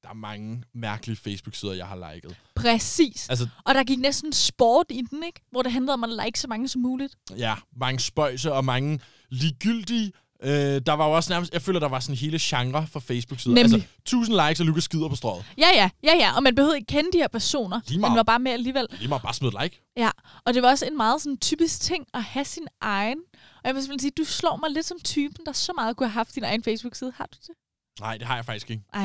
[0.03, 2.37] Der er mange mærkelige Facebook-sider, jeg har liket.
[2.57, 3.29] Præcis.
[3.29, 5.41] Altså, Og der gik næsten sport i den, ikke?
[5.51, 7.17] Hvor det handlede om at like så mange som muligt.
[7.37, 10.13] ja, mange spøjse og mange ligegyldige.
[10.45, 11.53] Øh, der var jo også nærmest...
[11.53, 13.55] Jeg føler, der var sådan hele genre for Facebook-sider.
[13.55, 13.75] Nemlig.
[13.75, 15.45] Altså, 1000 likes og Lukas skider på strået.
[15.59, 16.37] Ja, ja, ja, ja.
[16.37, 17.81] Og man behøvede ikke kende de her personer.
[17.87, 18.11] Lige meget.
[18.13, 18.87] Man var bare med alligevel.
[18.99, 19.81] Lige meget bare smid et like.
[19.97, 20.11] Ja,
[20.47, 23.19] og det var også en meget sådan typisk ting at have sin egen.
[23.35, 26.09] Og jeg vil simpelthen sige, du slår mig lidt som typen, der så meget kunne
[26.09, 27.13] have haft din egen Facebook-side.
[27.17, 27.55] Har du det?
[28.01, 28.83] Nej, det har jeg faktisk ikke.
[28.95, 29.05] Ej,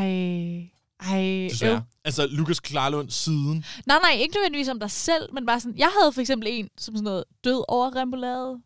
[1.11, 1.47] ej.
[1.51, 1.73] Desværre.
[1.75, 1.79] øv.
[2.05, 3.65] Altså, Lukas Klarlund siden.
[3.85, 6.69] Nej, nej, ikke nødvendigvis om dig selv, men bare sådan, jeg havde for eksempel en,
[6.77, 8.59] som sådan noget død over remoulade.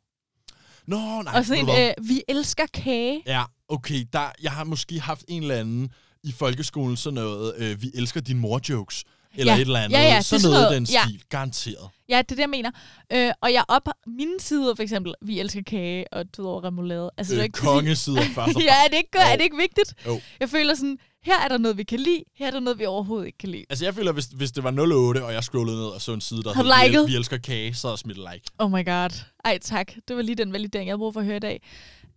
[0.87, 1.33] Nå, nej.
[1.37, 3.23] og sådan du en, øh, vi elsker kage.
[3.27, 4.05] Ja, okay.
[4.13, 5.89] Der, jeg har måske haft en eller anden
[6.23, 9.03] i folkeskolen sådan noget, øh, vi elsker din mor-jokes.
[9.35, 9.57] Eller Ja.
[9.57, 9.97] et eller andet.
[9.97, 11.03] Ja, ja, sådan sådan noget, noget- den ja.
[11.07, 11.23] stil.
[11.29, 11.89] Garanteret.
[12.09, 12.71] Ja, det er det, jeg mener.
[13.13, 17.11] Øh, og jeg op mine sider, for eksempel, vi elsker kage og over remoulade.
[17.17, 19.43] Altså, det er Øh, ikke fordi- kongesider først og ja, er det, ikke, er det
[19.43, 19.93] ikke vigtigt?
[20.05, 20.21] Jo.
[20.39, 22.85] Jeg føler sådan, her er der noget, vi kan lide, her er der noget, vi
[22.85, 23.65] overhovedet ikke kan lide.
[23.69, 26.21] Altså, jeg føler, hvis, hvis det var 08, og jeg scrollede ned og så en
[26.21, 27.01] side, der hed, vi, liket?
[27.01, 28.45] el- vi elsker kage, så smidt like.
[28.57, 29.23] Oh my god.
[29.45, 29.91] Ej, tak.
[30.07, 31.61] Det var lige den validering, jeg havde brug for at høre i dag.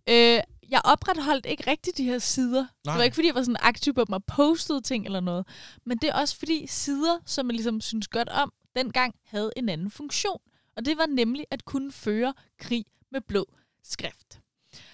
[0.09, 0.39] Øh,
[0.69, 2.59] jeg opretholdt ikke rigtig de her sider.
[2.85, 2.93] Nej.
[2.93, 5.47] Det var ikke, fordi jeg var sådan aktiv på dem og postede ting eller noget.
[5.85, 9.69] Men det er også fordi sider, som man ligesom synes godt om, dengang havde en
[9.69, 10.39] anden funktion.
[10.77, 13.45] Og det var nemlig at kunne føre krig med blå
[13.83, 14.39] skrift.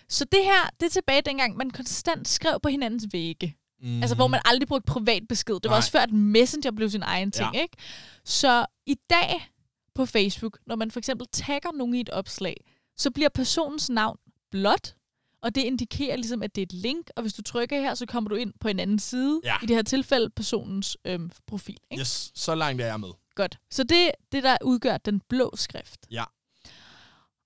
[0.10, 3.56] Så det her, det er tilbage dengang, man konstant skrev på hinandens vægge.
[3.84, 4.02] Mm.
[4.02, 5.54] Altså, hvor man aldrig brugte privat besked.
[5.56, 5.78] Det var Nej.
[5.78, 7.62] også før, at Messenger blev sin egen ting, Ja.
[7.62, 7.78] ikke?
[8.26, 9.50] Så i dag
[9.96, 12.58] på Facebook, når man for eksempel tagger nogen i et opslag,
[12.98, 14.18] så bliver personens navn
[14.52, 14.96] blåt,
[15.42, 18.06] og det indikerer ligesom, at det er et link, og hvis du trykker her, så
[18.06, 19.56] kommer du ind på en anden side, Ja.
[19.64, 21.78] i det her tilfælde personens øhm, profil.
[21.92, 22.02] Ikke?
[22.02, 23.10] Yes, så langt er jeg med.
[23.36, 23.58] Godt.
[23.72, 26.00] Så det det, der udgør den blå skrift.
[26.12, 26.24] Ja.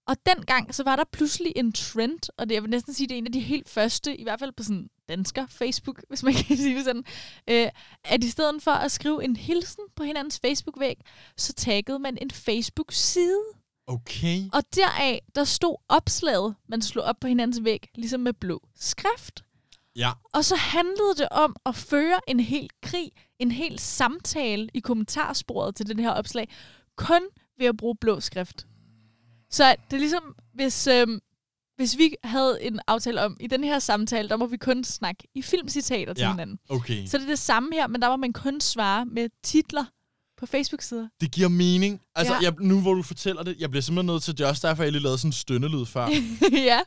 [0.08, 3.14] Og dengang, så var der pludselig en trend, og det, jeg vil næsten sige, det
[3.14, 6.34] er en af de helt første, i hvert fald på sådan dansker Facebook, hvis man
[6.34, 7.04] kan sige det sådan,
[7.50, 7.70] øh,
[8.04, 10.98] at i stedet for at skrive en hilsen på hinandens Facebook-væg,
[11.38, 13.44] så taggede man en Facebook-side.
[13.88, 14.44] Okay.
[14.54, 19.44] Og deraf, der stod opslaget, man slog op på hinandens væg, ligesom med blå skrift.
[19.96, 20.12] Ja.
[20.34, 25.76] Og så handlede det om at føre en hel krig, en hel samtale i kommentarsporet
[25.76, 26.50] til den her opslag,
[26.96, 27.22] kun
[27.58, 28.68] ved at bruge blå skrift.
[29.50, 31.20] Så det er ligesom, hvis, øhm,
[31.78, 35.28] hvis vi havde en aftale om, i den her samtale, der må vi kun snakke
[35.36, 36.60] i filmcitater til Ja, hinanden.
[36.70, 37.06] okay.
[37.08, 39.86] Så det er det samme her, men der må man kun svare med titler
[40.38, 41.08] på Facebook-sider.
[41.22, 42.02] Det giver mening.
[42.16, 42.40] Altså, Ja.
[42.42, 44.84] jeg, nu hvor du fortæller det, jeg bliver simpelthen nødt til, det er også derfor,
[44.84, 46.08] jeg lige lavede sådan en stønnelyd før.
[46.70, 46.80] ja.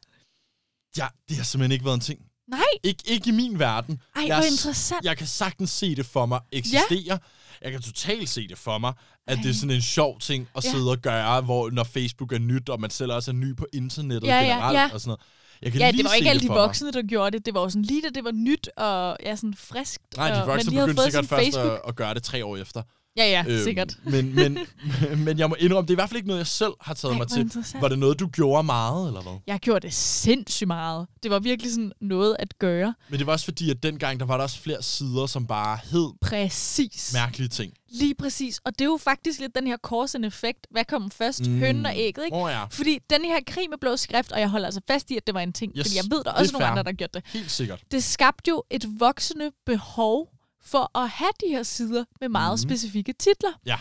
[0.96, 2.20] ja, det har simpelthen ikke været en ting.
[2.48, 2.60] Nej.
[2.86, 4.00] Ik- ikke i min verden.
[4.16, 5.04] Ej, jeg, hvor interessant.
[5.04, 6.98] Jeg kan sagtens se det for mig eksistere.
[6.98, 7.18] Ja.
[7.62, 8.92] Jeg kan totalt se det for mig,
[9.26, 9.42] at Ej.
[9.42, 10.70] det er sådan en sjov ting at Ja.
[10.70, 13.66] sidde og gøre, hvor når Facebook er nyt, og man selv også er ny på
[13.72, 14.90] internettet Ja, ja, generelt ja.
[14.92, 15.20] og sådan noget.
[15.62, 17.46] Jeg kan Ja, lige det var ikke alle de voksne, der gjorde det.
[17.46, 20.16] Det var jo sådan lige da det var nyt og ja, sådan friskt.
[20.16, 22.82] Nej, de voksne begyndte sikkert først at, at gøre det tre år efter.
[23.16, 23.96] Ja, ja, sikkert.
[24.04, 24.58] Men, men,
[25.24, 27.12] men jeg må indrømme, det er i hvert fald ikke noget, jeg selv har taget
[27.12, 27.64] Ej, mig til.
[27.80, 29.38] Var det noget, du gjorde meget, eller hvad?
[29.46, 31.06] Jeg gjorde det sindssygt meget.
[31.22, 32.94] Det var virkelig sådan noget at gøre.
[33.08, 35.78] Men det var også fordi, at dengang, der var der også flere sider, som bare
[35.84, 37.10] hed Præcis.
[37.14, 37.72] mærkelige ting.
[37.92, 38.60] Lige præcis.
[38.64, 40.66] Og det er jo faktisk lidt den her cause effekt.
[40.70, 41.48] Hvad kom først?
[41.48, 41.58] Mm.
[41.58, 42.36] Hønnen og ægget, ikke?
[42.36, 42.64] Åh ja.
[42.64, 45.34] Fordi den her krig med blå skrift, og jeg holder altså fast i, at det
[45.34, 47.12] var en ting, Yes, fordi jeg ved, der er også er nogle andre, der gjorde
[47.14, 47.26] det.
[47.26, 47.80] Helt sikkert.
[47.90, 50.28] Det skabte jo et voksende behov
[50.62, 52.68] for at have de her sider med meget mm.
[52.68, 53.52] specifikke titler.
[53.66, 53.76] Ja.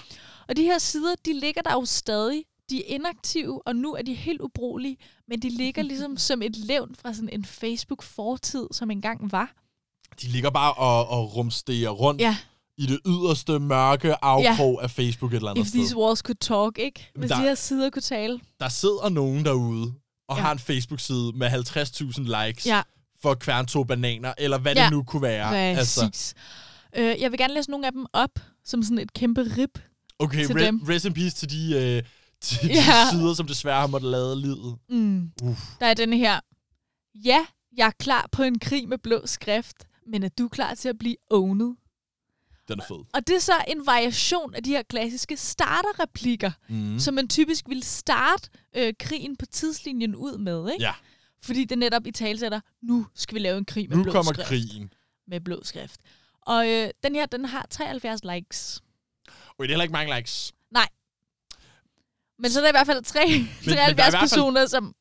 [0.48, 2.44] Og de her sider, de ligger der jo stadig.
[2.70, 6.58] De er inaktive, og nu er de helt ubrugelige, men de ligger ligesom som et
[6.58, 9.52] levn fra sådan en Facebook-fortid, som engang var.
[10.22, 12.38] De ligger bare og, og rumsterer rundt Ja.
[12.78, 15.98] i det yderste mørke afkrog af Facebook et eller andet If these sted.
[15.98, 17.12] walls could talk, ikke?
[17.16, 18.40] Hvis Der- de her sider kunne tale.
[18.60, 19.94] Der sidder nogen derude
[20.30, 20.42] og Ja.
[20.42, 22.82] har en Facebook-side med 50.000 likes Ja.
[23.22, 24.84] for kværn to bananer, eller hvad Ja.
[24.84, 25.58] det nu kunne være.
[25.58, 26.34] Altså, Præcis.
[26.98, 29.80] Øh, jeg vil gerne læse nogle af dem op, som sådan et kæmpe rip.
[30.20, 30.80] okay, til re- dem.
[30.90, 32.04] rest in peace til de, øh,
[32.42, 33.10] til de Ja.
[33.12, 34.78] sider, som desværre har måttet lade livet.
[34.90, 35.32] Mm.
[35.80, 36.40] Der er denne her.
[37.16, 37.46] Ja,
[37.78, 40.98] jeg er klar på en krig med blå skrift, men er du klar til at
[40.98, 41.76] blive owned?
[42.68, 43.06] Den er fed.
[43.14, 47.00] Og det er så en variation af de her klassiske starterreplikker, Mm.
[47.00, 50.84] som man typisk vil starte øh, krigen på tidslinjen ud med, ikke?
[50.84, 50.94] Ja,
[51.44, 54.34] Fordi det netop i talsætter, nu skal vi lave en krig med nu blå kommer
[54.34, 54.48] skrift.
[54.48, 54.94] krigen.
[55.28, 56.00] Med blå skrift.
[56.50, 58.82] Og øh, den her, den har 73 likes.
[59.28, 60.54] Okay, det er heller ikke mange likes.
[62.42, 64.66] Men så er der i hvert fald tre, der er i 73 hvert fald- personer,
[64.68, 64.96] som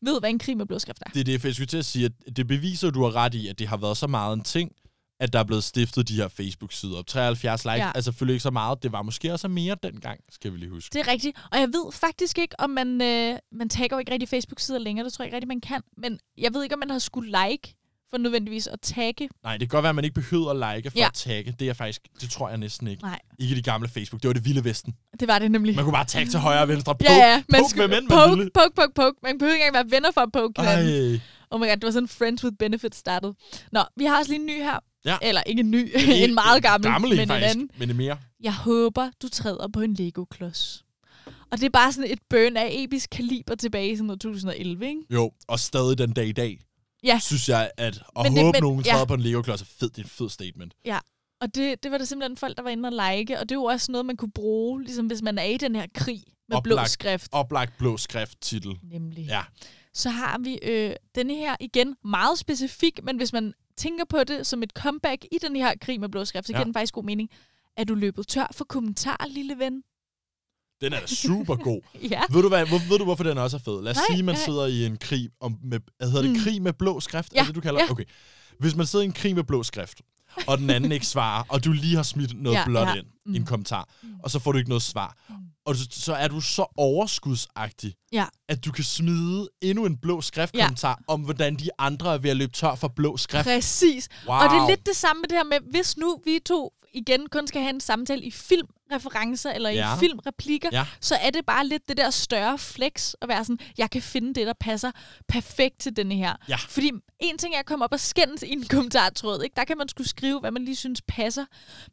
[0.00, 1.10] ved, hvad en krig med blå skrift er.
[1.10, 3.16] Det er det, for jeg skulle til at sige, at det beviser, at du har
[3.16, 4.72] ret i, at det har været så meget en ting,
[5.20, 7.02] at der er blevet stiftet de her Facebook-sider.
[7.02, 7.90] 73 likes Ja.
[7.94, 8.82] er selvfølgelig ikke så meget.
[8.82, 10.92] Det var måske også mere dengang, skal vi lige huske.
[10.92, 11.38] Det er rigtigt.
[11.52, 13.02] Og jeg ved faktisk ikke, om man...
[13.02, 15.04] Øh, man tagger jo ikke rigtig Facebook-sider længere.
[15.04, 15.82] Det tror jeg ikke rigtig, man kan.
[15.96, 17.74] Men jeg ved ikke, om man har skulle like
[18.12, 19.28] for nødvendigvis at tagge.
[19.44, 21.06] Nej, det kan godt være, at man ikke behøver at like for Ja.
[21.06, 21.54] at tagge.
[21.60, 23.02] Det er faktisk, det tror jeg næsten ikke.
[23.02, 24.22] Nej, Ikke de gamle Facebook.
[24.22, 24.94] Det var det vilde vesten.
[25.20, 25.76] det var det nemlig.
[25.76, 26.94] Man kunne bare tagge til højre og venstre.
[26.94, 27.42] Poke, ja, ja.
[27.58, 28.50] poke skulle- hvem end man poke, ville.
[28.54, 29.16] poke, poke, poke.
[29.22, 31.20] Man behøver ikke engang være venner for at poke hinanden.
[31.50, 33.34] Oh my god, det var sådan Friends with Benefits startede.
[33.72, 34.78] Nå, vi har også lige en ny her.
[35.04, 35.16] Ja.
[35.22, 37.70] Eller ikke en ny, en meget gammel, gammel men en, en faktisk, anden.
[37.78, 38.18] Men det er mere.
[38.42, 40.84] Jeg håber, du træder på en Lego-klods.
[41.52, 44.86] Og det er bare sådan et burn af episk kaliber tilbage i sådan noget 2011,
[44.86, 45.00] ikke?
[45.10, 46.58] Jo, og stadig den dag i dag,
[47.04, 48.92] Ja, synes jeg, at at Men håbe, men- nogen ja.
[48.92, 49.88] træder på en Lego-klods er fed.
[49.90, 50.74] Det er en fed statement.
[50.84, 50.98] ja.
[51.40, 53.58] Og det, det var der simpelthen folk, der var inde og like, og det er
[53.58, 56.62] jo også noget, man kunne bruge, ligesom hvis man er i den her krig med
[56.62, 56.90] blå Oplagt.
[56.90, 57.28] skrift.
[57.32, 58.78] Oplagt blå skrift-titel.
[58.82, 59.24] Nemlig.
[59.26, 59.42] Ja.
[59.94, 64.46] Så har vi øh, denne her igen meget specifik, men hvis man tænker på det
[64.46, 66.58] som et comeback i den her krig med blå skrift, så Ja.
[66.58, 67.30] giver den faktisk god mening.
[67.76, 69.82] Er du løbet tør for kommentarer, lille ven?
[70.82, 71.80] Den er da super god.
[72.10, 72.20] Ja.
[72.30, 73.82] Ved du, hvad, hvor, ved du, hvorfor den også er fed?
[73.82, 74.44] Lad os Nej, sige, at man nej.
[74.44, 76.38] sidder i en krig om, med, hvad hedder det, Mm.
[76.44, 77.32] krig med blå skrift?
[77.34, 77.90] Ja, Er det, du kalder ja.
[77.90, 78.04] Okay.
[78.58, 80.00] Hvis man sidder i en krig med blå skrift,
[80.46, 82.94] og den anden ikke svarer, og du lige har smidt noget Ja, blåt ja.
[82.94, 83.34] ind Mm.
[83.34, 83.88] i en kommentar,
[84.22, 85.16] og så får du ikke noget svar,
[85.66, 88.24] og så, så er du så overskudsagtig, Ja.
[88.48, 92.36] at du kan smide endnu en blå skriftkommentar om, hvordan de andre er ved at
[92.36, 93.44] løbe tør for blå skrift.
[93.44, 94.08] Præcis.
[94.26, 94.36] Wow.
[94.36, 97.26] Og det er lidt det samme med det her med, hvis nu vi to igen
[97.30, 98.30] kun skal have en samtale i
[99.00, 99.96] filmreferencer eller Ja.
[99.96, 100.86] i filmreplikker, Ja.
[101.00, 104.34] så er det bare lidt det der større flex at være sådan, jeg kan finde
[104.34, 104.90] det, der passer
[105.28, 106.34] perfekt til denne her.
[106.48, 106.56] Ja.
[106.56, 109.54] Fordi en ting er at komme op og skændes i en kommentartråd, ikke?
[109.56, 111.44] der kan man skulle skrive, hvad man lige synes passer,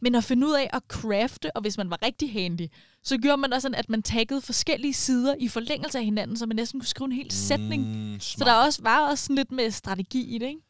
[0.02, 2.68] men at finde ud af at crafte, og hvis man var rigtig handy,
[3.04, 6.46] så gjorde man også sådan, at man taggede forskellige sider i forlængelse af hinanden, så
[6.46, 8.12] man næsten kunne skrive en hel sætning.
[8.14, 10.62] Mm, Så der også, var også sådan lidt med strategi i det, ikke?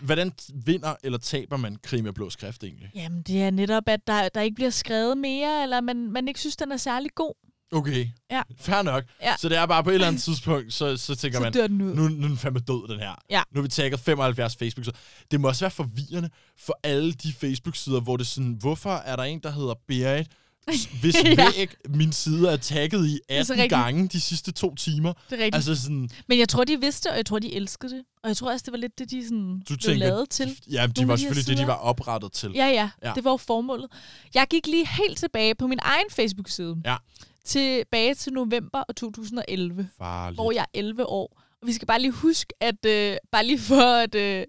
[0.00, 2.90] Hvordan vinder eller taber man krig med blå skrift egentlig?
[2.94, 6.40] Jamen, det er netop, at der, der ikke bliver skrevet mere, eller man, man ikke
[6.40, 7.34] synes, den er særlig god.
[7.72, 8.42] Okay, Ja.
[8.58, 9.04] fair nok.
[9.22, 9.34] Ja.
[9.38, 11.82] Så det er bare på et eller andet tidspunkt, så, så tænker Så man, den
[11.82, 11.94] ud.
[11.94, 13.14] nu, nu er den fandme død, den her.
[13.30, 13.42] Ja.
[13.52, 14.84] Nu har vi tagget 75 Facebook.
[14.84, 14.92] Så
[15.30, 19.16] det må også være forvirrende for alle de Facebook-sider, hvor det er sådan, hvorfor er
[19.16, 20.26] der en, der hedder Berit,
[21.00, 21.34] hvis Ja.
[21.56, 23.70] væg min side er tagget i er så 18 rigtigt.
[23.70, 25.12] gange de sidste to timer.
[25.12, 25.54] Det er rigtigt.
[25.54, 28.02] Altså sådan, Men jeg tror, de vidste, og jeg tror, de elskede det.
[28.22, 30.58] Og jeg tror også, det var lidt det, de sådan du blev lavet til.
[30.70, 32.50] ja, de Nogle var de selvfølgelig det, de var oprettet til.
[32.54, 33.12] Ja, ja, Ja.
[33.14, 33.86] Det var jo formålet.
[34.34, 36.76] Jeg gik lige helt tilbage på min egen Facebook-side.
[36.84, 36.96] Ja.
[37.44, 40.36] Tilbage til november 2011, Farligt.
[40.36, 41.42] hvor jeg er 11 år.
[41.62, 44.44] Og vi skal bare lige huske, at øh, bare lige for at, øh,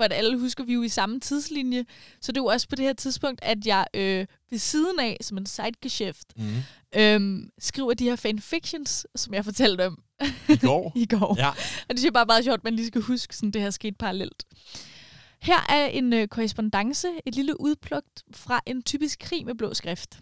[0.00, 1.84] for at alle husker, vi er jo i samme tidslinje.
[2.20, 5.16] Så det er jo også på det her tidspunkt, at jeg øh, ved siden af,
[5.20, 6.44] som en sidegeschæft, Mm.
[6.96, 10.02] øhm, skriver de her fanfictions, som jeg fortalte om
[10.48, 10.92] I går.
[11.04, 11.34] i går.
[11.38, 11.48] Ja.
[11.48, 11.54] Og
[11.90, 13.70] det synes jeg bare er meget sjovt, at man lige skal huske, sådan det her
[13.70, 14.44] skete parallelt.
[15.42, 20.18] Her er en øh, korrespondence, et lille udplugt fra en typisk krig med blå skrift.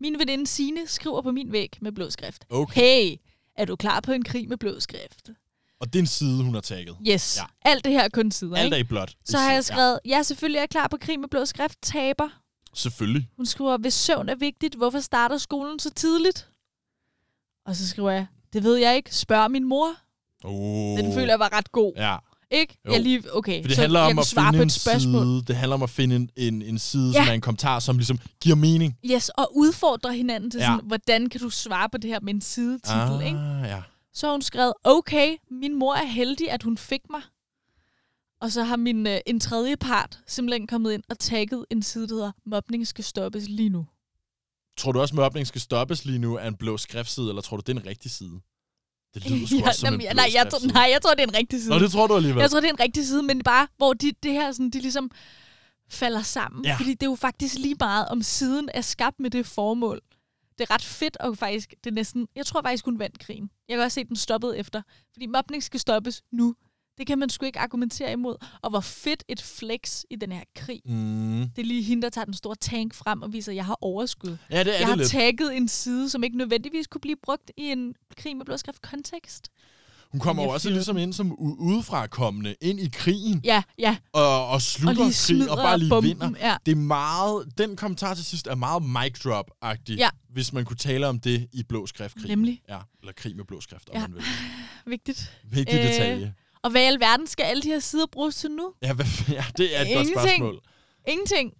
[0.00, 2.44] Min veninde Signe skriver på min væg med blå skrift.
[2.50, 2.80] Okay.
[2.80, 3.16] Hey,
[3.56, 5.30] er du klar på en krig med blå skrift?
[5.80, 6.96] Og det er en side, hun har tagget.
[7.08, 7.36] Yes.
[7.36, 7.70] Ja.
[7.70, 8.74] Alt det her er kun sider, Alt ikke?
[8.76, 9.14] er i blåt.
[9.24, 10.22] Så har jeg skrevet, ja.
[10.22, 11.78] selvfølgelig er jeg klar på krig med blå skrift.
[11.82, 12.28] Taber.
[12.74, 13.28] Selvfølgelig.
[13.36, 16.48] Hun skriver, hvis søvn er vigtigt, hvorfor starter skolen så tidligt?
[17.66, 19.14] Og så skriver jeg, det ved jeg ikke.
[19.16, 19.88] Spørg min mor.
[20.44, 20.98] Oh.
[20.98, 21.92] Den føler jeg var ret god.
[21.96, 22.16] Ja.
[22.50, 22.78] Ikke?
[22.86, 22.92] Jo.
[22.92, 25.22] Jeg lige, okay, For det så handler om at svare finde på en et spørgsmål.
[25.24, 25.42] side.
[25.46, 27.22] Det handler om at finde en, en, en side, Ja.
[27.24, 28.96] som er en kommentar, som ligesom giver mening.
[29.04, 30.66] Yes, og udfordre hinanden til Ja.
[30.66, 33.38] sådan, hvordan kan du svare på det her med en sidetitel, ah, ikke?
[33.64, 33.82] ja.
[34.14, 37.22] Så har hun skrevet, okay, min mor er heldig, at hun fik mig.
[38.40, 42.08] Og så har min øh, en tredje part simpelthen kommet ind og tagget en side,
[42.08, 43.86] der hedder, mobning skal stoppes lige nu.
[44.78, 47.62] Tror du også, mobning skal stoppes lige nu af en blå skriftside, eller tror du,
[47.66, 48.40] det er en rigtig side?
[49.14, 51.02] Det lyder sgu Ja, også som jamen, en ja, blå nej, jeg tror, nej, jeg
[51.02, 51.70] tror, det er en rigtig side.
[51.70, 52.40] Nå, det tror du alligevel.
[52.40, 54.80] Jeg tror, det er en rigtig side, men bare, hvor de, det her sådan, de
[54.80, 55.10] ligesom
[55.90, 56.64] falder sammen.
[56.64, 56.76] Ja.
[56.76, 60.00] Fordi det er jo faktisk lige meget, om siden er skabt med det formål.
[60.58, 63.50] Det er ret fedt, og faktisk, det er næsten, jeg tror faktisk, hun vandt krigen.
[63.68, 64.82] Jeg kan også se, at den stoppede efter.
[65.12, 66.54] Fordi mobning skal stoppes nu.
[66.98, 68.36] Det kan man sgu ikke argumentere imod.
[68.62, 70.80] Og hvor fedt et flex i den her krig.
[70.84, 71.48] Mm.
[71.56, 73.78] Det er lige hende, der tager den store tank frem og viser, at jeg har
[73.80, 74.36] overskud.
[74.50, 75.08] Ja, det er jeg det har lidt.
[75.08, 79.48] tagget en side, som ikke nødvendigvis kunne blive brugt i en krig med blodskrift kontekst.
[80.14, 83.40] Hun kommer jo også ligesom ind som udefra kommende ind i krigen.
[83.44, 83.96] Ja, ja.
[84.12, 86.32] Og, og slutter Og krigen og bare lige bomben, vinder.
[86.40, 86.56] ja.
[86.66, 90.08] Det er meget, den kommentar til sidst er meget mic drop-agtig, Ja.
[90.30, 92.26] hvis man kunne tale om det i blå skriftkrig.
[92.28, 92.60] Nemlig.
[92.68, 94.00] Ja, eller krig med blå skrift, om Ja.
[94.00, 94.22] man vil.
[94.86, 95.32] Vigtigt.
[95.50, 96.34] Vigtig detalje.
[96.62, 98.72] Og hvad i alverden skal alle de her sider bruges til nu?
[98.82, 100.18] Ja, hvad, ja, det er et godt Ingenting.
[100.20, 100.60] spørgsmål.
[101.08, 101.52] Ingenting.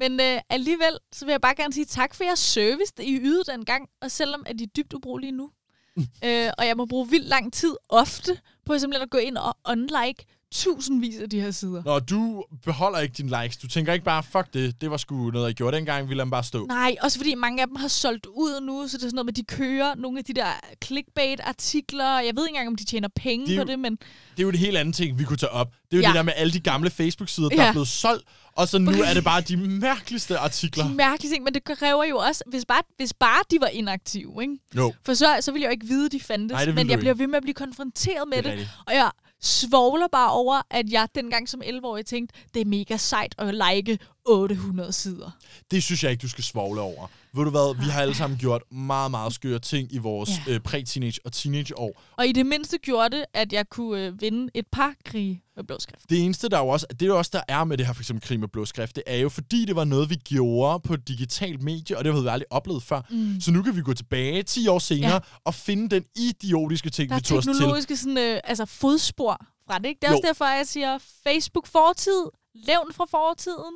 [0.00, 3.44] Men øh, alligevel, så vil jeg bare gerne sige tak for jeres service, I ydede
[3.52, 5.50] dengang, og selvom at de er dybt ubrugelige nu
[5.98, 9.56] øh, og jeg må bruge vildt lang tid, ofte, på simpelthen at gå ind og
[9.68, 10.24] unlike
[10.54, 11.82] tusindvis af de her sider.
[11.84, 15.30] Når du beholder ikke dine likes, du tænker ikke bare, fuck det, det var sgu
[15.30, 16.66] noget, jeg gjorde dengang, vi lader dem bare stå.
[16.66, 19.26] Nej, også fordi mange af dem har solgt ud nu, så det er sådan noget
[19.26, 20.46] med, at de kører nogle af de der
[20.84, 22.18] clickbait-artikler.
[22.20, 24.38] Jeg ved ikke engang, om de tjener penge Det er på jo- det, men Det
[24.38, 25.68] er jo et helt andet ting, vi kunne tage op.
[25.90, 26.08] Det er jo Ja.
[26.08, 27.68] det der med alle de gamle Facebook-sider, der Ja.
[27.68, 30.88] er blevet solgt, og så nu er det bare de mærkeligste artikler.
[30.88, 34.42] de mærkelige ting, men det kræver jo også, hvis bare, hvis bare de var inaktive,
[34.42, 34.56] ikke?
[34.76, 34.94] Jo.
[35.06, 36.52] For så, så ville jeg jo ikke vide, de fandtes.
[36.54, 38.68] Nej, det ville men jeg bliver ved med at blive konfronteret med Det det.
[38.86, 39.10] Og jeg
[39.44, 43.98] svogler bare over, at jeg dengang som 11-årig tænkte, det er mega sejt at like
[44.24, 45.30] 800 sider.
[45.70, 47.06] Det synes jeg ikke, du skal svogle over.
[47.36, 50.52] Ved du hvad, vi har alle sammen gjort meget, meget skøre ting i vores Ja.
[50.52, 52.02] øh, præ-teenage og teenageår.
[52.16, 55.64] Og i det mindste gjorde det, at jeg kunne øh, vinde et par krige med
[55.64, 56.10] blå skrift.
[56.10, 58.02] Det eneste, der er jo også, det er også, der er med det her for
[58.02, 60.94] eksempel krig med blå skrift, det er jo fordi, det var noget, vi gjorde på
[60.94, 63.00] et digitalt medie, og det har vi aldrig oplevet før.
[63.10, 63.40] Mm.
[63.40, 65.18] Så nu kan vi gå tilbage 10 år senere Ja.
[65.44, 67.52] og finde den idiotiske ting, Der er vi tog os til.
[67.54, 69.86] teknologiske sådan, øh, altså fodspor fra det.
[69.88, 69.98] Ikke?
[70.00, 70.16] Det er Jo.
[70.16, 72.22] også derfor, jeg siger Facebook fortid,
[72.54, 73.74] levn fra fortiden.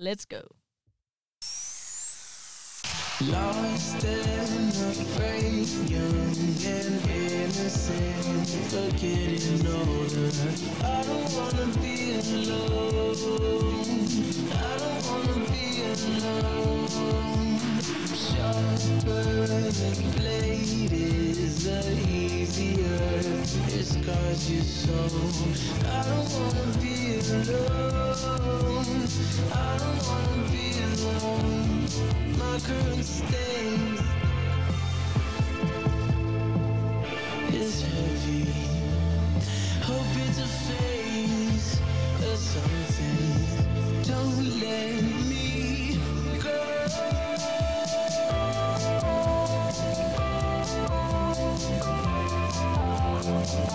[0.00, 0.42] Let's go.
[3.22, 10.28] Lost and afraid, young and innocent, forgetting older.
[10.84, 13.16] I don't wanna be alone.
[14.52, 17.58] I don't wanna be alone.
[18.12, 21.80] Sharper than blade is the
[22.12, 23.00] easier.
[23.72, 25.00] It scars you so.
[25.88, 26.96] I don't wanna be
[27.32, 29.08] alone.
[29.54, 31.65] I don't wanna be alone.
[31.86, 34.00] My current state
[37.52, 38.46] is heavy.
[39.82, 41.80] Hope it's a phase
[42.26, 44.02] or something.
[44.02, 46.00] Don't let me
[46.42, 46.56] go.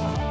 [0.04, 0.31] Up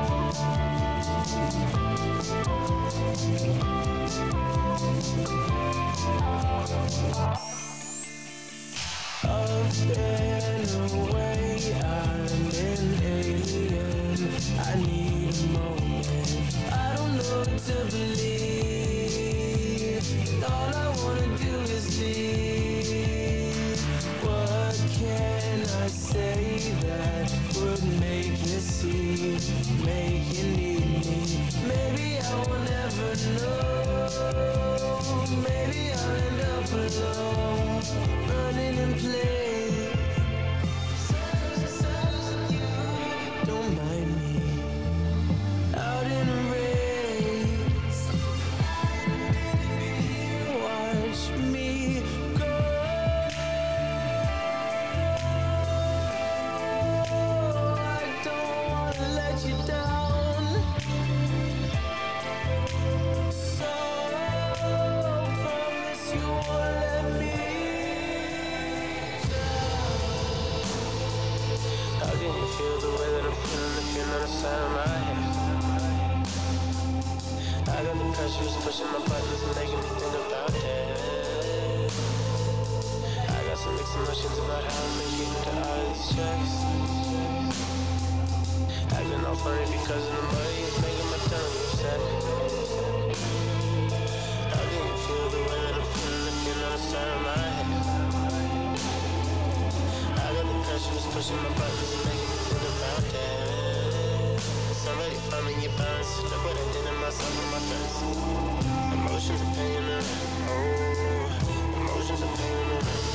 [101.12, 104.40] pushing my buttons and making me feel about that.
[104.74, 106.22] Somebody find me your balance.
[106.22, 107.94] Look what I did to myself and my friends.
[108.94, 110.30] Emotions are paying the rent.
[110.50, 113.09] Oh, emotions are paying the rent.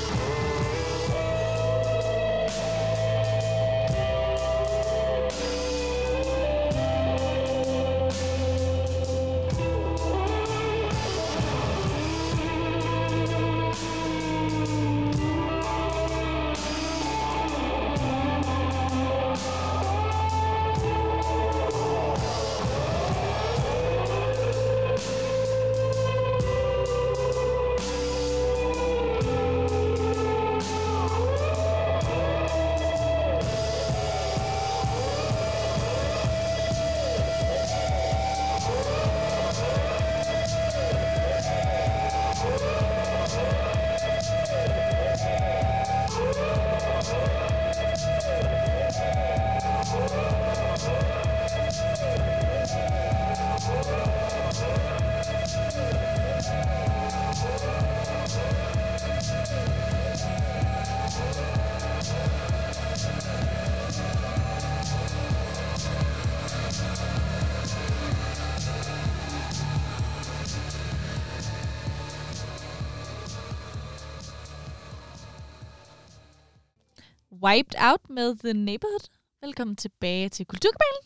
[77.46, 79.08] Wiped Out med The Neighborhood.
[79.44, 81.02] Velkommen tilbage til Kulturkabalen.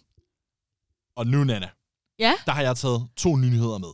[1.16, 1.70] Og nu, Nana,
[2.20, 2.34] Ja.
[2.46, 3.88] der har jeg taget to nyheder med.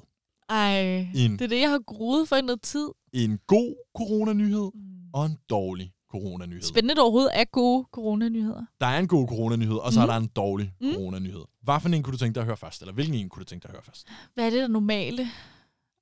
[0.50, 0.80] Ej,
[1.16, 2.88] En, det er det, jeg har gruet for i noget tid.
[3.14, 4.72] en god coronanyhed
[5.14, 6.62] og en dårlig coronanyhed.
[6.64, 8.66] Spændende, der overhovedet er gode coronanyheder.
[8.80, 10.04] Der er en god coronanyhed, og så Mm.
[10.04, 10.94] er der en dårlig Mm.
[10.94, 11.44] coronanyhed.
[11.62, 12.82] Hvad for en kunne du tænke dig at høre først?
[12.82, 14.08] Eller hvilken en kunne du tænke dig at høre først?
[14.34, 15.28] Hvad er det, der normale?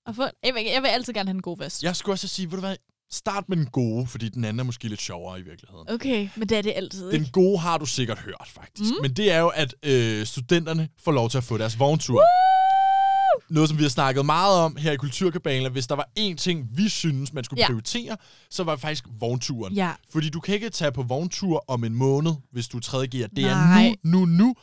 [0.05, 1.83] At få, jeg, vil, jeg vil altid gerne have en god fest.
[1.83, 2.75] Jeg skulle også sige, ved du hvad,
[3.13, 5.89] start med den gode, fordi den anden er måske lidt sjovere i virkeligheden.
[5.89, 7.31] Okay, men det er det altid, Den ikke?
[7.31, 8.91] gode har du sikkert hørt, faktisk.
[8.91, 9.01] Mm.
[9.01, 12.21] Men det er jo, at øh, studenterne får lov til at få deres vogntur.
[13.49, 16.67] Noget, som vi har snakket meget om her i Kulturkabalen, hvis der var én ting,
[16.71, 17.67] vi synes, man skulle Ja.
[17.67, 18.17] prioritere,
[18.49, 19.73] så var det faktisk vognturen.
[19.73, 19.91] Ja.
[20.11, 23.07] Fordi du kan ikke tage på vogntur om en måned, hvis du er 3.
[23.07, 23.27] gear.
[23.27, 23.85] Det Nej.
[23.87, 24.55] er nu, nu, nu.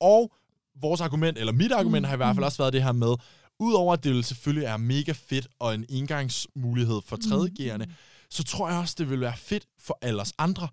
[0.00, 0.32] Og
[0.80, 2.42] vores argument, eller mit argument, Mm, har i hvert fald mm.
[2.44, 3.14] også været det her med,
[3.60, 7.76] udover at det selvfølgelig er mega fedt og en indgangsmulighed for 3.
[7.78, 7.84] Mm.
[8.30, 10.68] så tror jeg også, det vil være fedt for alle os andre,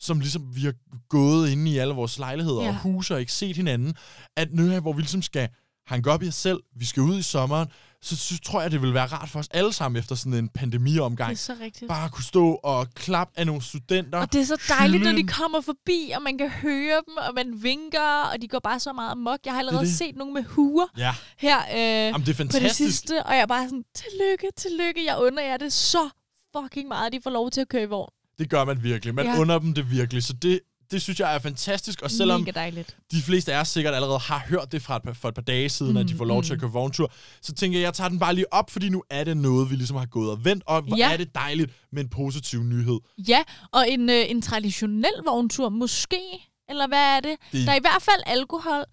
[0.00, 0.74] som ligesom vi har
[1.08, 2.68] gået inde i alle vores lejligheder Ja.
[2.68, 3.94] og huse og ikke set hinanden,
[4.36, 5.48] at nu her, hvor vi ligesom skal
[5.86, 7.68] hanke op i os selv, vi skal ud i sommeren,
[8.04, 10.44] så, så tror jeg, det vil være rart for os alle sammen efter sådan en
[10.44, 11.32] Det pandemiomgang.
[11.32, 11.88] er så rigtigt.
[11.88, 14.18] Bare at kunne stå og klappe af nogle studenter.
[14.18, 17.34] Og det er så dejligt, når de kommer forbi, og man kan høre dem, og
[17.34, 19.38] man vinker, og de går bare så meget amok.
[19.44, 19.94] Jeg har allerede det.
[19.96, 22.76] set nogle med huer Ja, her øh, Jamen, det er på det fantastisk.
[22.76, 26.08] sidste, og jeg er bare sådan, tillykke, tillykke, jeg under jer det så
[26.56, 28.10] fucking meget, at de får lov til at køre i vogn.
[28.38, 29.14] det gør man virkelig.
[29.14, 29.38] Man ja.
[29.40, 30.24] under dem det virkelig.
[30.24, 30.60] Så det,
[30.94, 32.02] det synes jeg er fantastisk.
[32.02, 32.96] Og selvom Mega dejligt.
[33.12, 35.42] de fleste af os sikkert allerede har hørt det fra et, par- for et par
[35.42, 37.94] dage siden, mm, at de får lov til at køre vogntur, så tænker jeg, jeg
[37.94, 40.44] tager den bare lige op, fordi nu er det noget, vi ligesom har gået og
[40.44, 41.12] vendt, og hvor Ja.
[41.12, 42.98] er det dejligt med en positiv nyhed.
[43.28, 43.38] Ja,
[43.72, 46.20] og en, øh, en traditionel vogntur måske,
[46.68, 47.36] eller hvad er det?
[47.52, 48.84] Det- Der er i hvert fald alkohol.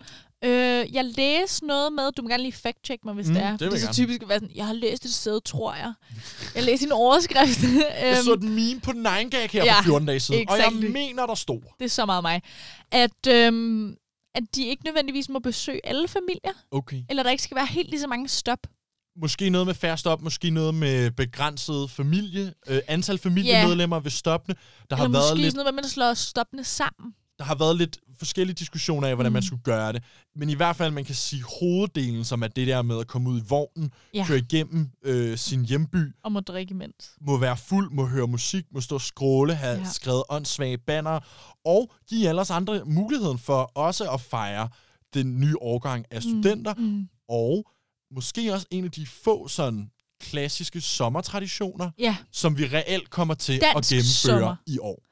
[0.43, 3.51] Øh, jeg læste noget med, du må gerne lige fact-check mig, hvis Mm, det er.
[3.51, 3.93] det det er så gerne.
[3.93, 5.93] typisk at være sådan, jeg har læst et sted, tror jeg.
[6.55, 7.59] Jeg læste en overskrift.
[8.01, 10.83] Jeg så Øhm, den meme på 9gag her ja, for 14 dage siden, og exactly.
[10.83, 11.61] jeg mener, der stod.
[11.79, 12.41] det er så meget mig.
[12.91, 13.95] At, øhm,
[14.35, 17.03] at de ikke nødvendigvis må besøge alle familier, Okay.
[17.09, 18.59] eller der ikke skal være helt lige så mange stop.
[19.21, 24.55] Måske noget med færre stop, måske noget med begrænset familie, øh, antal familiemedlemmer ved stoppene.
[24.89, 27.13] Der har, eller været måske lidt, sådan noget, med, at man slår stoppene sammen.
[27.39, 29.31] der har været lidt forskellige diskussioner af, hvordan mm.
[29.31, 29.33] Mm.
[29.33, 30.03] man skulle gøre det.
[30.35, 33.29] Men i hvert fald, man kan sige hoveddelen, som er det der med at komme
[33.29, 34.25] ud i vognen, Ja.
[34.27, 37.11] køre igennem øh, sin hjemby, Og må drikke imens.
[37.21, 39.79] må være fuld, må høre musik, må stå og skråle, have Ja.
[39.79, 39.89] ja.
[39.89, 41.19] skrevet åndssvage banner,
[41.65, 44.69] og give alle os andre muligheden for også at fejre
[45.13, 46.83] den nye årgang af studenter, mm.
[46.83, 47.07] Mm.
[47.29, 47.65] og
[48.11, 53.61] måske også en af de få sådan klassiske sommertraditioner, Ja, som vi reelt kommer til
[53.61, 54.55] Dansk at gennemføre sommer.
[54.67, 55.03] i år.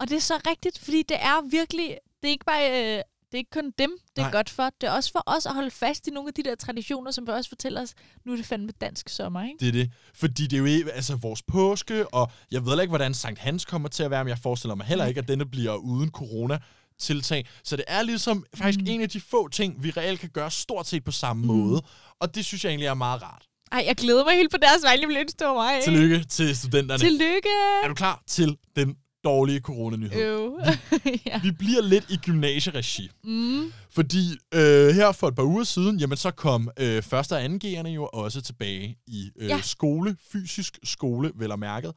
[0.00, 3.34] Og det er så rigtigt, fordi det er virkelig, det er ikke bare, øh, det
[3.34, 4.30] er ikke kun dem, det er Nej.
[4.30, 4.70] godt for.
[4.80, 7.26] Det er også for os at holde fast i nogle af de der traditioner, som
[7.26, 7.94] vil også fortælle os,
[8.24, 9.56] nu er det fandme dansk sommer, ikke?
[9.60, 9.90] Det er det.
[10.14, 13.88] Fordi det er jo altså vores påske, og jeg ved ikke, hvordan Sankt Hans kommer
[13.88, 16.58] til at være, men jeg forestiller mig heller ikke, at denne bliver uden corona
[16.98, 17.46] tiltag.
[17.64, 18.86] Så det er ligesom faktisk mm.
[18.90, 21.46] en af de få ting, vi reelt kan gøre stort set på samme mm.
[21.46, 21.82] måde.
[22.20, 23.44] Og det synes jeg egentlig er meget rart.
[23.72, 25.74] Ej, jeg glæder mig helt på deres ønske, det var mig.
[25.76, 25.84] ikke?
[25.84, 26.98] Tillykke til studenterne.
[26.98, 27.48] Tillykke!
[27.84, 30.20] Er du klar til den dårlige coronanyhed.
[30.22, 30.52] Øv.
[31.26, 31.40] ja.
[31.42, 33.10] Vi bliver lidt i gymnasieregi.
[33.24, 33.72] Mm.
[33.90, 37.60] Fordi øh, her for et par uger siden, jamen så kom øh, første og anden
[37.64, 39.60] G'erne jo også tilbage i øh, Ja.
[39.60, 41.92] skole, fysisk skole, vel og mærket.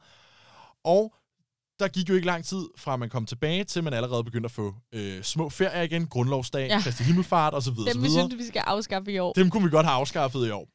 [0.84, 1.14] Og
[1.78, 4.50] der gik jo ikke lang tid fra man kom tilbage, til man allerede begyndte at
[4.50, 6.80] få øh, små ferier igen, grundlovsdag, ja.
[6.80, 7.70] Kristi Himmelfart osv.
[7.70, 8.02] Dem, osv.
[8.02, 9.32] vi synes, vi skal afskaffe i år.
[9.32, 10.68] Dem kunne vi godt have afskaffet i år.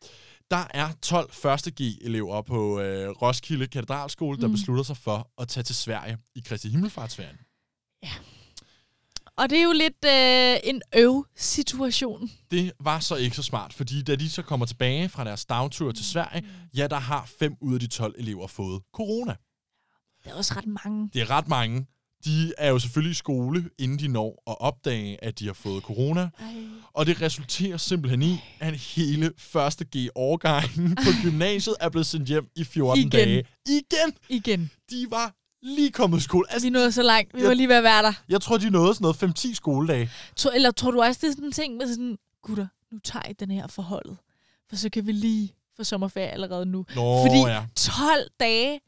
[0.51, 4.53] Der er 12 første G-elever på øh, Roskilde Katedralskole, der Mm.
[4.53, 7.37] beslutter sig for at tage til Sverige i Kristi Himmelfartsferien.
[9.37, 12.29] Og det er jo lidt øh, en øv-situation.
[12.51, 15.91] Det var så ikke så smart, fordi da de så kommer tilbage fra deres dagtur
[15.91, 19.35] til Sverige, ja, der har 5 ud af de 12 elever fået corona.
[20.23, 21.09] Det er også ret mange.
[21.13, 21.85] Det er ret mange.
[22.25, 25.83] De er jo selvfølgelig i skole, inden de når at opdage, at de har fået
[25.83, 26.21] corona.
[26.39, 26.55] Ej.
[26.93, 32.47] Og det resulterer simpelthen i, at hele første G-årgangen på gymnasiet er blevet sendt hjem
[32.55, 33.11] i 14 Igen.
[33.11, 33.43] dage.
[33.67, 34.13] Igen!
[34.29, 34.71] Igen.
[34.89, 36.45] De var lige kommet i skole.
[36.53, 37.33] Altså, Vi nåede så langt.
[37.33, 38.13] Vi Jeg- var lige ved at være der.
[38.29, 40.09] jeg tror, de nåede sådan noget 5-10 skoledage.
[40.35, 43.29] Tror, eller tror du også, det er sådan en ting med sådan, gutter, nu tager
[43.29, 44.17] I den her forholdet.
[44.69, 46.85] For så kan vi lige få sommerferie allerede nu.
[46.95, 47.63] Nå, Fordi ja.
[47.75, 48.79] 12 dage,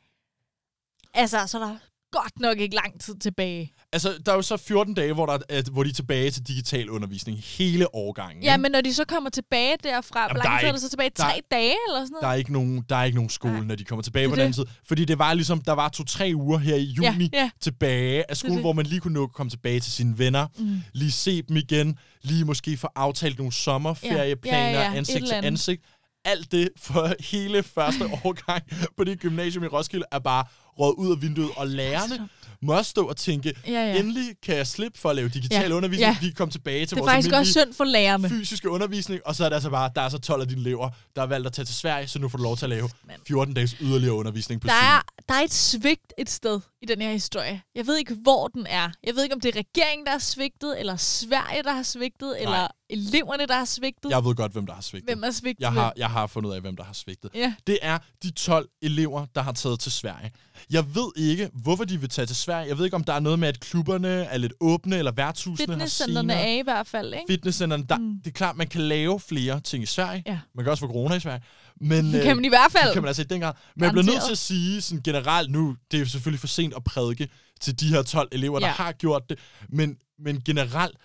[1.13, 1.77] altså, så er der
[2.11, 3.73] godt nok ikke lang tid tilbage.
[3.93, 6.47] Altså, der er jo så 14 dage, hvor, der, er, hvor de er tilbage til
[6.47, 8.43] digital undervisning hele årgangen.
[8.43, 8.61] Ja, ikke?
[8.61, 10.81] men når de så kommer tilbage derfra, hvor Jamen, der lang er tid er det
[10.81, 11.09] så tilbage?
[11.17, 12.21] der er- Tre dage eller sådan noget?
[12.23, 13.63] Der er ikke nogen, der er ikke nogen skole, Nej.
[13.63, 14.65] når de kommer tilbage Det på den anden side.
[14.87, 17.49] Fordi det var ligesom, der var to-tre uger her i Ja, juni ja.
[17.61, 18.61] tilbage af skole, det.
[18.61, 20.81] hvor man lige kunne nå at komme tilbage til sine venner, Mm.
[20.93, 25.33] lige se dem igen, lige måske få aftalt nogle sommerferieplaner, Ja, ja, ja, ansigt til
[25.33, 25.83] ansigt.
[26.25, 28.63] Alt det for hele første årgang
[28.97, 30.45] på det gymnasium i Roskilde er bare
[30.79, 32.29] råd ud af vinduet, og lærerne
[32.61, 33.99] må stå og tænke, Ja, ja.
[33.99, 36.17] endelig kan jeg slippe for at lave digital Ja, undervisning, ja.
[36.21, 38.29] de kan komme tilbage til Det vores faktisk også synd for lærerne.
[38.29, 40.89] fysiske undervisning, og så er det altså bare, der er så 12 af dine elever,
[41.15, 42.89] der har valgt at tage til Sverige, så nu får du lov til at lave
[43.27, 47.01] 14 dages yderligere undervisning på Der er, der er et svigt et sted i den
[47.01, 47.61] her historie.
[47.75, 48.89] Jeg ved ikke, hvor den er.
[49.03, 52.29] Jeg ved ikke, om det er regeringen, der har svigtet, eller Sverige, der har svigtet,
[52.29, 52.37] Nej.
[52.39, 54.09] eller eleverne, der har svigtet.
[54.09, 55.09] Jeg ved godt, hvem der har svigtet.
[55.09, 57.31] Hvem har svigtet Jeg har, jeg har fundet ud af, hvem der har svigtet.
[57.35, 57.53] Ja.
[57.67, 60.31] Det er de 12 elever, der har taget til Sverige.
[60.69, 62.67] Jeg ved ikke, hvorfor de vil tage til Sverige.
[62.67, 65.67] Jeg ved ikke, om der er noget med, at klubberne er lidt åbne, eller værtshusene
[65.67, 66.43] har Fitnesscenterne scener.
[66.45, 67.25] er i hvert fald, ikke?
[67.29, 68.19] Fitnesscenterne, der, mm.
[68.23, 70.23] det er klart, man kan lave flere ting i Sverige.
[70.25, 70.39] Ja.
[70.55, 71.41] Man kan også få corona i Sverige.
[71.81, 72.85] Men, Det kan man i hvert fald.
[72.85, 73.53] Det kan man altså i den grad.
[73.75, 74.25] Men jeg bliver nødt Garanteret.
[74.27, 77.29] til at sige sådan generelt nu, det er jo selvfølgelig for sent at prædike
[77.61, 78.73] til de her 12 elever, der Ja.
[78.73, 79.39] har gjort det.
[79.69, 80.95] Men, men generelt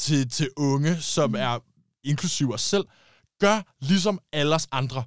[0.00, 1.34] til, til unge, som mm.
[1.36, 1.58] er
[2.04, 2.84] inklusiv os selv,
[3.40, 5.04] gør ligesom alle os andre.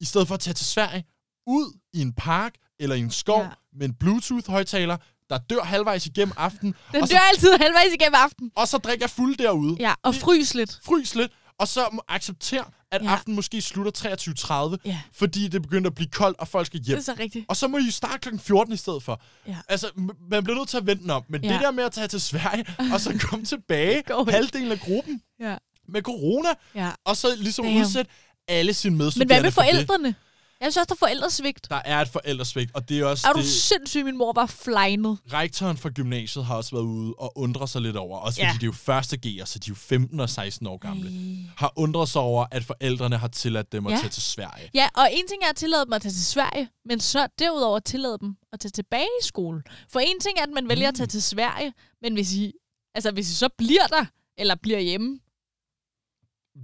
[0.00, 1.04] I stedet for at tage til Sverige,
[1.46, 3.48] ud i en park eller i en skov Ja.
[3.78, 4.96] med en Bluetooth-højtaler,
[5.30, 8.50] der dør halvvejs igennem aftenen, Den og, dør så, altid halvvejs igennem aften.
[8.56, 9.76] og så drikker jeg fuld derude.
[9.80, 10.80] Ja, og frys lidt.
[10.84, 13.08] Frys lidt, og så acceptere, at Ja.
[13.10, 15.00] aftenen måske slutter 23.30, Ja.
[15.12, 16.98] fordi det begynder at blive koldt, og folk skal Det hjem.
[16.98, 17.44] er så rigtigt.
[17.48, 18.38] Og så må I starte kl.
[18.38, 19.20] 14 i stedet for.
[19.48, 19.56] Ja.
[19.68, 19.90] Altså,
[20.30, 21.24] man bliver nødt til at vente den om.
[21.28, 21.52] Men Ja.
[21.52, 25.56] det der med at tage til Sverige, og så komme tilbage, halvdelen af gruppen Ja.
[25.88, 26.90] med corona, ja.
[27.04, 27.80] og så ligesom Damn.
[27.80, 28.10] udsætte
[28.48, 30.14] alle sine Men medstuderende hvad med for det.
[30.60, 31.66] Jeg synes også, der er forældresvigt.
[31.70, 34.46] Der er et forældresvigt, og det er også Er du det, sindssyg, min mor var
[34.46, 35.18] flegnet.
[35.32, 38.46] rektoren for gymnasiet har også været ude og undret sig lidt over, også Ja.
[38.48, 41.10] fordi det er jo første G'er, så de er jo 15 og 16 år gamle,
[41.56, 43.96] har undret sig over, at forældrene har tilladt dem at Ja.
[43.98, 44.70] tage til Sverige.
[44.74, 47.78] Ja, og en ting er at tillade dem at tage til Sverige, men så derudover
[47.78, 49.62] tillade dem at tage tilbage i skole.
[49.88, 52.52] For en ting er, at man vælger at tage til Sverige, men hvis I,
[52.94, 54.04] altså hvis I så bliver der,
[54.38, 55.18] eller bliver hjemme,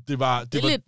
[0.08, 0.84] Det var, det, Det var, lidt-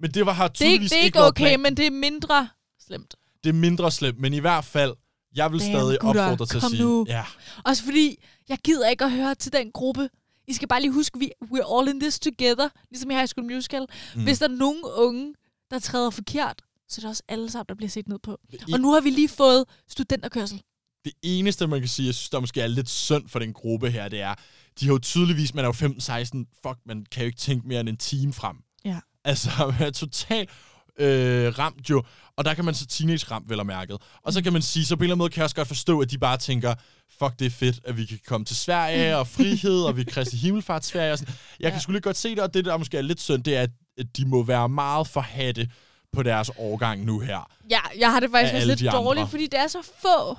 [0.00, 1.90] men det var har det er, ikke, tydeligvis det er ikke okay, men det er
[1.90, 2.48] mindre
[2.86, 3.14] slemt.
[3.44, 4.94] Det er mindre slemt, men i hvert fald,
[5.36, 7.04] jeg vil Damn, stadig gutter, opfordre til at sige, nu.
[7.08, 7.24] ja,
[7.64, 8.16] Også fordi,
[8.48, 10.08] jeg gider ikke at høre til den gruppe.
[10.48, 13.46] I skal bare lige huske, vi we're all in this together, ligesom i High School
[13.52, 13.86] Musical.
[14.14, 14.22] Mm.
[14.24, 15.34] Hvis der er nogen unge,
[15.70, 18.38] der træder forkert, så er det også alle sammen, der bliver set ned på.
[18.68, 20.62] i- Og nu har vi lige fået studenterkørsel.
[21.04, 23.90] det eneste, man kan sige, jeg synes, der måske er lidt synd for den gruppe
[23.90, 24.34] her, det er,
[24.80, 27.80] de har jo tydeligvis, man er jo 15-16, fuck, man kan jo ikke tænke mere
[27.80, 28.56] end en time frem.
[29.26, 29.30] Ja.
[29.30, 30.50] Altså, er totalt
[30.98, 32.02] øh, ramt jo,
[32.36, 33.96] og der kan man så teenage-ramt, vel og mærket.
[34.22, 35.68] Og så kan man sige, så på en eller anden måde kan jeg også godt
[35.68, 36.74] forstå, at de bare tænker,
[37.18, 40.10] fuck, det er fedt, at vi kan komme til Sverige, og frihed, og vi er
[40.10, 41.34] Kristi Himmelfartsferie, og sådan.
[41.60, 43.56] Jeg kan sgu lidt godt se det, og det, der måske er lidt synd, det
[43.56, 43.66] er,
[43.98, 45.68] at de må være meget forhatte
[46.12, 47.50] på deres årgang nu her.
[47.70, 50.38] Ja, jeg har det faktisk også lidt de dårligt, fordi det er så få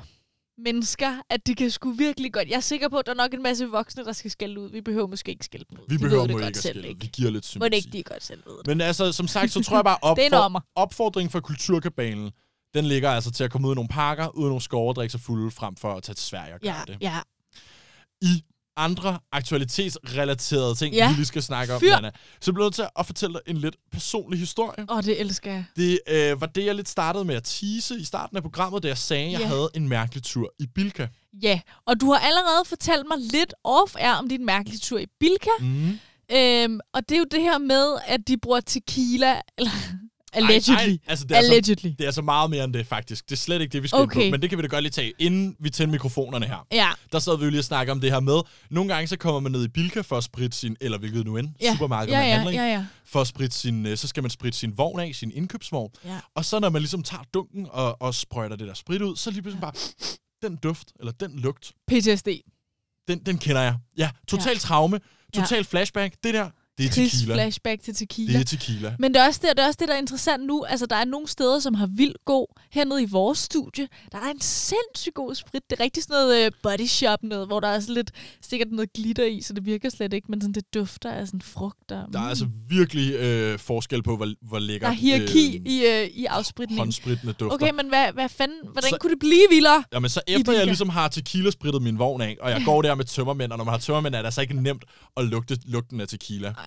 [0.57, 2.49] mennesker, at de kan sgu virkelig godt.
[2.49, 4.69] Jeg er sikker på, at der er nok en masse voksne, der skal skælde ud.
[4.69, 5.85] Vi behøver måske ikke skælde dem ud.
[5.89, 7.01] Vi de behøver må godt ikke ikke?
[7.01, 7.69] Vi giver lidt Må sympati.
[7.69, 8.67] det ikke de godt selv ved det?
[8.67, 12.31] Men altså, som sagt, så tror jeg bare, Det er en opfor- opfordringen for kulturkabalen,
[12.73, 14.95] den ligger altså til at komme ud i nogle parker, ud i nogle skove og
[14.95, 16.97] drikke sig fulde, frem for at tage til Sverige og gøre Ja, det.
[17.01, 17.19] ja.
[18.21, 18.43] I
[18.77, 21.09] andre aktualitetsrelaterede ting, Ja.
[21.09, 21.91] vi lige skal snakke om, Fyr.
[21.95, 22.11] Nana,
[22.41, 24.85] så bliver jeg nødt til at fortælle dig en lidt personlig historie.
[24.89, 25.65] Åh, oh, det elsker jeg.
[25.75, 28.87] Det øh, var det, jeg lidt startede med at tease i starten af programmet, da
[28.87, 29.47] jeg sagde, at jeg Ja.
[29.47, 31.07] havde en mærkelig tur i Bilka.
[31.43, 35.49] Ja, og du har allerede fortalt mig lidt off-air om din mærkelige tur i Bilka.
[35.59, 35.99] Mm.
[36.31, 39.71] Øhm, og det er jo det her med, at de bruger tequila, eller
[40.37, 40.73] allegedly.
[40.73, 41.89] Ej, ej, altså, det er allegedly.
[41.89, 43.25] Så, det er så meget mere end det, faktisk.
[43.25, 44.27] Det er slet ikke det, vi skal Okay.
[44.27, 44.31] på.
[44.31, 46.67] Men det kan vi da godt lige tage, inden vi tænder mikrofonerne her.
[46.71, 46.89] Ja.
[47.11, 48.39] Der sad vi jo lige og snakke om det her med.
[48.69, 51.37] Nogle gange så kommer man ned i Bilka for at spritte sin, eller hvilket nu
[51.37, 51.73] end, Ja.
[51.73, 52.55] supermarked, Ja, man ja, handler i.
[52.55, 52.85] ja, ja.
[53.05, 55.91] For at spritte sin, øh, så skal man spritte sin vogn af, sin indkøbsvogn.
[56.05, 56.19] Ja.
[56.35, 59.31] Og så når man ligesom tager dunken og, og sprøjter det der sprit ud, så
[59.31, 59.73] lige pludselig bare,
[60.41, 62.27] den duft, eller den lugt, PTSD.
[63.07, 63.75] den, den kender jeg.
[63.97, 64.59] Ja, total ja.
[64.59, 64.99] traume,
[65.35, 65.41] Ja.
[65.41, 66.15] total flashback.
[66.23, 67.33] Det der, det er Chris tequila.
[67.33, 68.33] flashback til tequila.
[68.33, 68.95] Det er tequila.
[68.99, 70.63] Men det er, også det, det er også det, der er interessant nu.
[70.63, 72.47] Altså, der er nogle steder, som har vildt god.
[72.71, 75.61] Hernede i vores studie, der er en sindssygt god sprit.
[75.69, 78.11] Det er rigtig sådan noget uh, body shop noget, hvor der er sådan lidt,
[78.41, 81.41] sikkert noget glitter i, så det virker slet ikke, men sådan, det dufter af sådan
[81.41, 82.05] frugter.
[82.13, 85.83] Der er altså virkelig øh, forskel på, hvor, hvor lækker der er hierarki øh, i,
[86.03, 86.79] uh, i afspritningen.
[86.79, 87.55] håndspritende dufter.
[87.55, 89.83] Okay, men hvad, hvad fanden, hvordan Så- kunne det blive vildere?
[89.93, 93.05] Jamen, så efter jeg ligesom har tequila-sprittet min vogn af, og jeg går der med
[93.05, 94.83] tømmermænd, og når man har tømmermænd, er det altså ikke nemt
[95.17, 96.47] at lugte lugten af tequila.
[96.47, 96.66] Ej.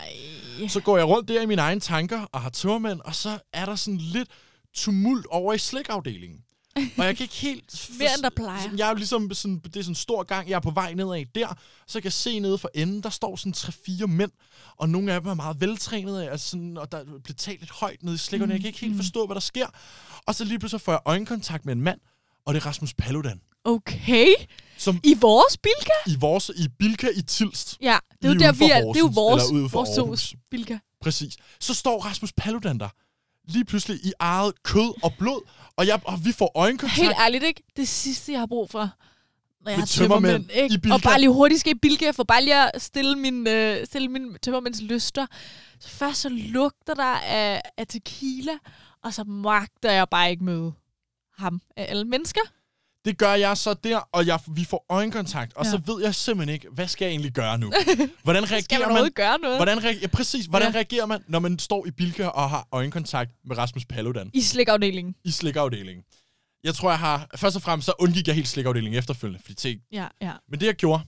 [0.67, 3.65] Så går jeg rundt der i mine egne tanker og har tømmermænd, og så er
[3.65, 4.29] der sådan lidt
[4.73, 6.39] tumult over i slikafdelingen.
[6.75, 7.89] Og jeg kan ikke helt...
[7.99, 8.69] Mere end der plejer.
[8.77, 10.93] Jeg er jo ligesom sådan, det er sådan en stor gang, jeg er på vej
[10.93, 11.47] nedad der,
[11.87, 14.31] så jeg kan se nede for enden, der står sådan tre-fire mænd,
[14.77, 18.03] og nogle af dem er meget veltrænede, altså sådan, og der bliver talt lidt højt
[18.03, 18.53] nede i slikkerne.
[18.53, 19.67] Jeg kan ikke helt forstå, hvad der sker.
[20.25, 21.99] Og så lige pludselig får jeg øjenkontakt med en mand,
[22.45, 23.41] og det er Rasmus Paludan.
[23.63, 24.27] Okay.
[24.77, 25.91] Som I vores Bilka?
[26.07, 27.77] i vores i Bilka i Tilst.
[27.81, 28.77] Ja, det er jo der, vi er.
[28.93, 30.35] Det er jo Horsens, vores, eller ude for vores Aarhus.
[30.51, 30.77] Bilka.
[31.01, 31.37] Præcis.
[31.59, 32.89] Så står Rasmus Paludan der.
[33.47, 35.41] Lige pludselig i eget kød og blod,
[35.75, 37.01] og, jeg, og vi får øjenkontakt.
[37.01, 37.63] Helt ærligt, ikke?
[37.77, 38.89] Det sidste, jeg har brug for,
[39.61, 40.77] når jeg har tømmermænd, i ikke?
[40.79, 40.93] Bilka.
[40.93, 44.07] Og bare lige hurtigt skal i Bilka, for bare lige at stille min, øh, stille
[44.07, 45.25] min tømmermænds lyster.
[45.79, 48.53] Så først så lugter der af, af tequila,
[49.03, 50.73] og så magter jeg bare ikke møde
[51.37, 52.41] ham af alle mennesker.
[53.05, 55.71] Det gør jeg så der, og jeg, vi får øjenkontakt, og Ja.
[55.71, 57.71] så ved jeg simpelthen ikke, hvad skal jeg egentlig gøre nu?
[58.23, 59.11] Hvordan reagerer Skal man man?
[59.15, 59.57] gøre noget?
[59.57, 60.75] Hvordan, reagerer, ja, præcis, hvordan Ja.
[60.77, 65.15] reagerer man, når man står i Bilka og har øjenkontakt med Rasmus Paludan I slikafdelingen.
[65.25, 66.03] i slikafdelingen?
[66.63, 67.27] Jeg tror, jeg har...
[67.35, 70.31] Først og fremmest så undgik jeg helt slikafdelingen efterfølgende, fordi tænk, Ja, ja.
[70.49, 71.03] Men det, jeg gjorde,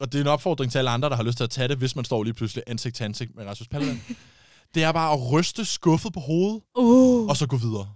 [0.00, 1.76] og det er en opfordring til alle andre, der har lyst til at tage det,
[1.76, 4.02] hvis man står lige pludselig ansigt til ansigt med Rasmus Paludan,
[4.74, 7.88] det er bare at ryste skuffet på hovedet, Uh, og så gå videre.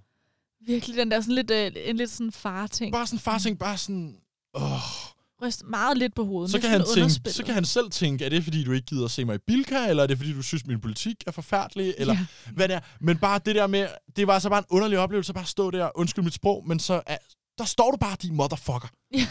[0.67, 2.93] Virkelig den der sådan lidt, øh, en lidt sådan far-ting.
[2.93, 4.17] Bare sådan far ting, bare sådan...
[4.55, 4.63] Åh.
[5.43, 6.51] Ryst meget lidt på hovedet.
[6.51, 9.05] Så, kan han tænke, så kan han selv tænke, er det fordi, du ikke gider
[9.05, 11.95] at se mig i Bilka, eller er det fordi, du synes, min politik er forfærdelig,
[11.99, 12.27] eller Ja.
[12.55, 12.81] hvad det er.
[13.01, 15.71] Men bare det der med, det var altså bare en underlig oplevelse, at bare stå
[15.71, 17.17] der, undskyld mit sprog, men så er,
[17.61, 18.89] der står du bare, din motherfucker.
[19.15, 19.27] ja.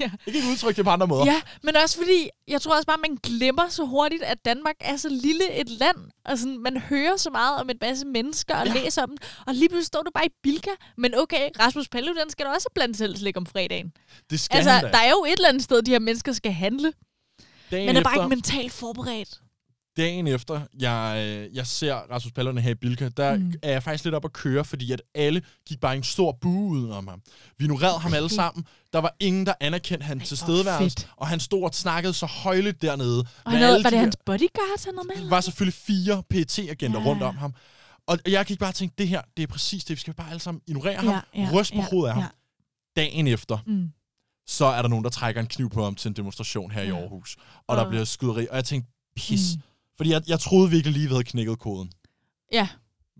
[0.00, 1.24] Jeg kan ikke udtrykke det på andre måder.
[1.24, 4.96] Ja, men også fordi, jeg tror også bare, man glemmer så hurtigt, at Danmark er
[4.96, 5.96] så lille et land.
[6.24, 8.72] Og sådan, man hører så meget om en masse mennesker og ja.
[8.74, 8.80] Ja.
[8.82, 9.18] læser om dem.
[9.46, 10.70] Og lige pludselig står du bare i Bilka.
[10.96, 13.92] Men okay, Rasmus Paludan skal da også blandt selv slik om fredagen.
[14.30, 16.92] Det skal altså, der er jo et eller andet sted, de her mennesker skal handle.
[17.70, 19.40] Dagen Men er bare efter- ikke mentalt forberedt.
[19.96, 23.54] Dagen efter, jeg, øh, jeg ser Rasmus Paludan her i Bilka, der Mm.
[23.62, 26.32] er jeg faktisk lidt op at køre, fordi at alle gik bare i en stor
[26.40, 27.22] bue udenom ham.
[27.58, 28.64] Vi ignorerede ham alle sammen.
[28.92, 31.10] Der var ingen, der anerkendte hans tilstedeværelse, fedt.
[31.16, 33.18] og han stod og snakkede så højligt dernede.
[33.20, 35.24] Og med han havde, var de det hans bodyguards, han havde med?
[35.24, 37.04] Der var selvfølgelig fire PET-agenter Ja.
[37.04, 37.10] ja.
[37.10, 37.54] rundt om ham.
[38.06, 39.96] Og jeg gik bare og tænkte, det her, det er præcis det.
[39.96, 42.22] Vi skal bare alle sammen ignorere ham, Ja, ja, ryste på ja, hovedet af ham.
[42.22, 42.28] ja.
[43.02, 43.88] Dagen efter, Mm.
[44.46, 46.86] så er der nogen, der trækker en kniv på ham til en demonstration her i
[46.88, 46.96] Ja.
[47.00, 47.36] Aarhus.
[47.66, 48.46] Og der Og- bliver skyderi.
[48.50, 49.56] Og jeg tænkte, pis.
[49.56, 49.62] Mm.
[50.00, 51.90] Fordi jeg, jeg troede virkelig lige, vi havde knækket koden.
[52.52, 52.68] Ja.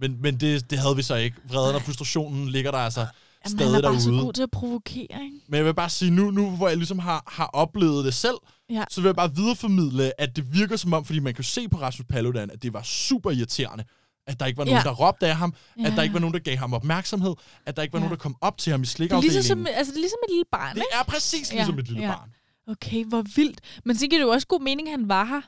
[0.01, 1.37] Men, men det, det havde vi så ikke.
[1.49, 3.11] Vreden og frustrationen ligger der altså Jamen,
[3.43, 4.03] han stadig er bare derude.
[4.03, 5.41] så god til at provokere, ikke?
[5.49, 8.35] Men jeg vil bare sige, nu, nu hvor jeg ligesom har, har oplevet det selv,
[8.71, 8.85] Ja.
[8.91, 11.79] så vil jeg bare videreformidle, at det virker som om, fordi man kan se på
[11.81, 13.85] Rasmus Paludan, at det var super irriterende.
[14.27, 14.89] At der ikke var nogen, Ja.
[14.91, 15.55] der råbte af ham.
[15.79, 15.87] Ja.
[15.87, 17.35] At der ikke var nogen, der gav ham opmærksomhed.
[17.67, 18.01] At der ikke var Ja.
[18.05, 19.33] nogen, der kom op til ham i Det er, slikafdelingen.
[19.35, 20.87] ligesom, som, altså, det er ligesom et lille barn, det ikke?
[21.01, 22.09] er præcis ligesom et lille ja.
[22.15, 22.31] barn.
[22.69, 23.61] Okay, hvor vildt.
[23.85, 25.41] Men så giver det jo også god mening, at han var her.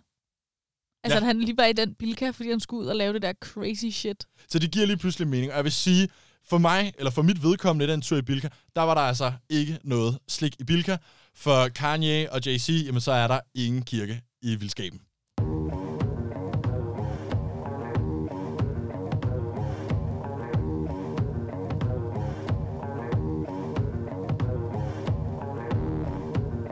[1.04, 1.20] Altså, Ja.
[1.20, 3.32] at han lige var i den bilka, fordi han skulle ud og lave det der
[3.40, 4.24] crazy shit.
[4.48, 5.50] Så det giver lige pludselig mening.
[5.50, 6.08] Og jeg vil sige,
[6.48, 9.32] for mig, eller for mit vedkommende i den tur i Bilka, der var der altså
[9.50, 10.96] ikke noget slik i Bilka.
[11.36, 15.00] For Kanye og Jay-Z, jamen så er der ingen kirke i vildskaben.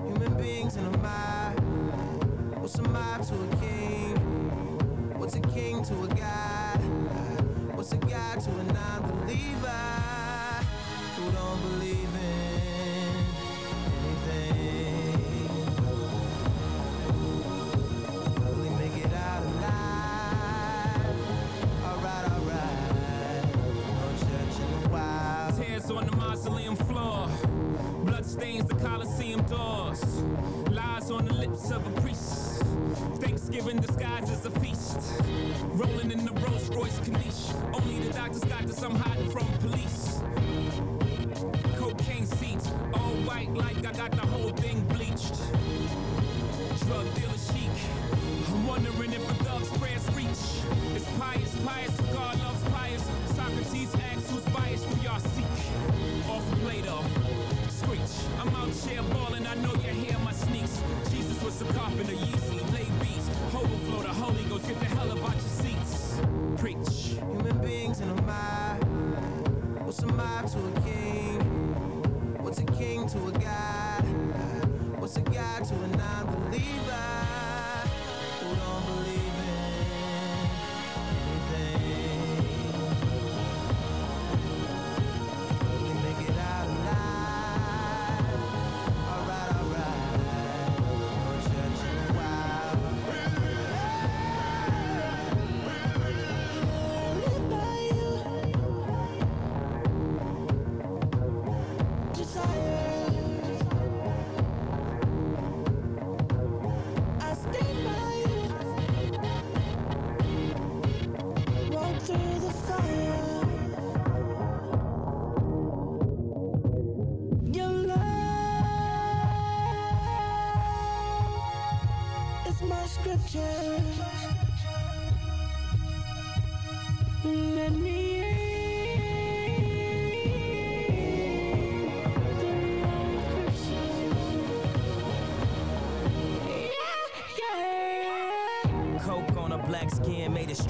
[0.02, 2.60] Human beings in a mob.
[2.60, 2.82] What's a
[31.72, 31.99] of a
[61.60, 63.26] Jesus was a Yeezy, beats.
[63.28, 66.18] The Holy Ghost, get the hell about your seats.
[66.56, 67.18] Preach.
[67.18, 68.82] Human beings in a mob.
[69.84, 71.38] What's a mob to a king?
[72.40, 74.04] What's a king to a god?
[74.98, 77.09] What's a god to a non-believer who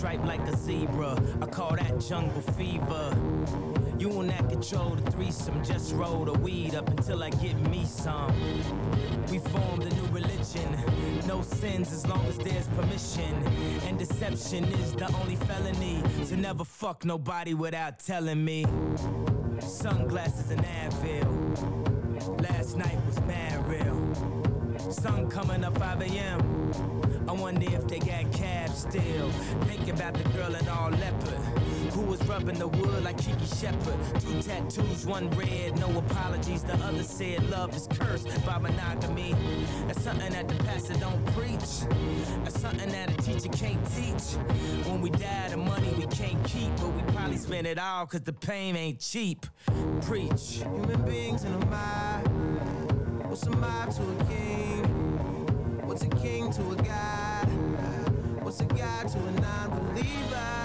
[0.01, 1.22] skin made it stripe like a zebra.
[1.42, 3.16] I call that jungle fever.
[3.98, 7.84] You will not control the threesome, just roll the weed up until I get me
[7.84, 8.34] some.
[9.30, 10.76] We formed a new religion,
[11.26, 13.34] no sins as long as there's permission.
[13.86, 16.03] And deception is the only felony.
[16.28, 18.64] To never fuck nobody without telling me.
[19.61, 22.40] Sunglasses and Advil.
[22.42, 24.01] Last night was mad real.
[24.92, 26.40] Sun coming up 5 a.m.
[27.28, 29.30] I wonder if they got cabs still.
[29.68, 31.40] Thinking about the girl in all leopard.
[31.92, 33.98] Who was rubbing the wood like Kiki Shepard.
[34.20, 36.62] Two tattoos, one red, no apologies.
[36.62, 39.34] The other said love is cursed by monogamy.
[39.86, 41.70] That's something that the pastor don't preach.
[42.44, 44.36] That's something that a teacher can't teach.
[44.86, 46.74] When we die, the money we can't keep.
[46.76, 49.46] But we probably spend it all cause the pain ain't cheap.
[50.02, 50.62] Preach.
[50.62, 52.28] Human beings in a mob.
[53.28, 54.84] What's a mob to a king?
[55.86, 57.29] What's a king to a god?
[58.51, 60.59] What's a god to a non-believer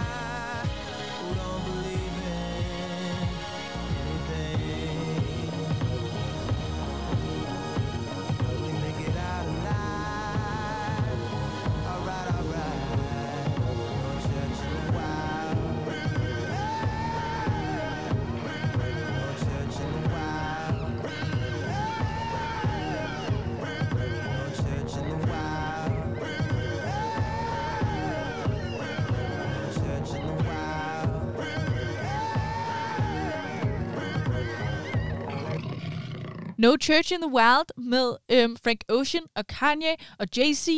[36.66, 40.70] No Church in the Wild med øhm, Frank Ocean og Kanye og Jay-Z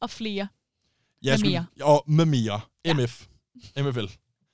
[0.00, 0.48] og flere.
[1.22, 1.66] Jeg Med skulle- mere.
[1.86, 2.60] Og med mere.
[2.94, 3.26] MF.
[3.76, 4.06] MFL.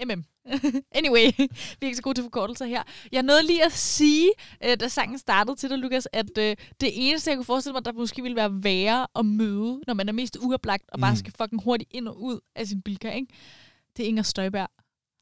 [0.04, 0.24] MM.
[0.98, 1.48] anyway, vi
[1.82, 2.82] er ikke så gode til forkortelser her.
[3.12, 4.30] Jeg nåede lige at sige,
[4.64, 7.84] øh, da sangen startede til dig, Lukas, at øh, det eneste, jeg kunne forestille mig,
[7.84, 11.16] der måske ville være værre at møde, når man er mest uoplagt og bare Mm.
[11.16, 13.26] skal fucking hurtigt ind og ud af sin bilka, ikke?
[13.96, 14.68] Det er Inger Støjberg.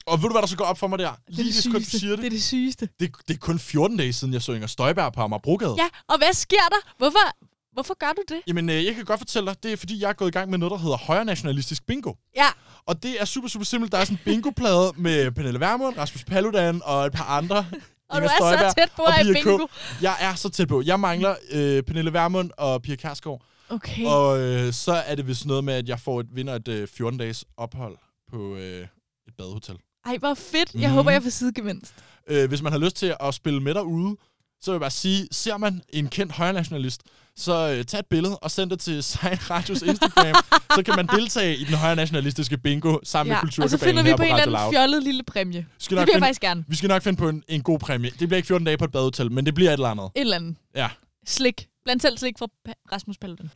[0.08, 1.10] Og ved du, hvad der så går op for mig der?
[1.10, 2.18] Det er Lige det det sekund, du siger det.
[2.18, 2.88] Det er det sygeste.
[3.00, 5.74] Det, det er kun 14 dage siden, jeg så Inger Støjberg på Amagerbrogade.
[5.78, 6.92] Ja, og hvad sker der?
[6.98, 7.36] Hvorfor,
[7.72, 8.40] hvorfor gør du det?
[8.46, 10.50] Jamen, øh, jeg kan godt fortælle dig, det er fordi, jeg er gået i gang
[10.50, 12.12] med noget, der hedder højre nationalistisk bingo.
[12.36, 12.46] Ja,
[12.86, 13.92] Og det er super, super simpelt.
[13.92, 17.66] Der er sådan en bingo-plade med Pernille Vermund, Rasmus Paludan og et par andre.
[18.10, 19.44] Og Inger du er så Støjberg tæt på at Pia K.
[19.44, 19.66] bingo.
[20.02, 20.82] Jeg er så tæt på.
[20.86, 23.42] Jeg mangler øh, Pernille Vermund og Pia Kærsgaard.
[23.68, 24.04] okay.
[24.06, 26.88] Og øh, så er det vist noget med, at jeg får et, vinder et øh,
[27.00, 27.96] 14-dages ophold
[28.30, 28.86] på øh,
[29.28, 29.76] et badehotel.
[30.08, 30.74] Ej, hvor fedt.
[30.74, 30.94] Jeg Mhm.
[30.96, 31.94] håber, jeg får sidegevinst.
[32.28, 34.16] Øh, hvis man har lyst til at spille med derude,
[34.60, 37.02] så vil jeg bare sige, ser man en kendt højrenationalist,
[37.36, 40.34] så øh, tag et billede og send det til Sein Radios Instagram,
[40.74, 44.02] så kan man deltage i den højrenationalistiske bingo sammen med Ja, og så Kulturkabalen finder
[44.02, 45.66] vi på på en eller anden fjollet lille præmie.
[45.78, 46.64] Skal Det vil jeg faktisk gerne.
[46.68, 48.10] Vi skal nok finde på en, en god præmie.
[48.10, 50.04] Det bliver ikke 14 dage på et badehotel, men det bliver et eller andet.
[50.04, 50.56] Et eller andet.
[50.74, 50.88] Ja.
[51.26, 51.68] Slik.
[51.84, 52.46] Blandt selv slik fra
[52.92, 53.50] Rasmus Paludan.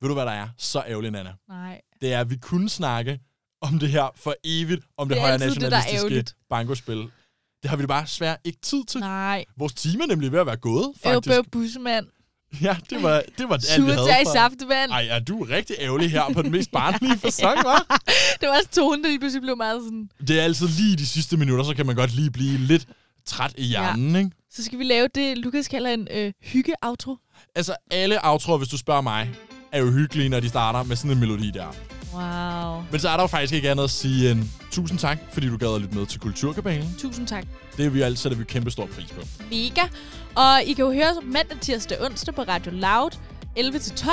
[0.00, 0.48] Ved du, hvad der er?
[0.58, 1.32] Så ærgerligt, Nana.
[1.48, 1.80] Nej.
[2.00, 3.20] Det er, at vi kunne snakke
[3.60, 6.96] om det her for evigt, om det, Det er altid det, er bankospil.
[7.62, 9.00] Det har vi bare svært ikke tid til.
[9.00, 9.44] Nej.
[9.58, 11.28] Vores time er nemlig ved at være gået, Øv, faktisk.
[11.34, 12.06] bøv, bussemand.
[12.62, 14.90] Ja, det var, det var alt, vi havde i saftevand.
[14.92, 17.96] Ej, er du rigtig ærgerlig her på den mest barnlige fasong, hva'?
[18.40, 20.08] Det var også tonen, der lige pludselig blev meget sådan...
[20.28, 22.88] Det er altid lige de sidste minutter, så kan man godt lige blive lidt
[23.26, 24.18] træt i hjernen, ja.
[24.18, 24.30] ikke?
[24.50, 27.16] Så skal vi lave det, Lukas kalder en øh, hygge-outro.
[27.54, 29.30] Altså, alle outroer, hvis du spørger mig,
[29.72, 31.74] er jo hyggelige, når de starter med sådan en melodi der.
[32.14, 32.82] Wow.
[32.90, 35.56] Men så er der jo faktisk ikke andet at sige end tusind tak, fordi du
[35.56, 36.94] gad lidt med til Kulturkabalen.
[36.98, 37.44] Tusind tak.
[37.76, 39.20] Det er vi altid sætter vi kæmpe stor pris på.
[39.50, 39.82] Mega.
[40.34, 43.10] Og I kan jo høre os mandag, tirsdag, onsdag på Radio Loud
[43.58, 44.10] 11-12.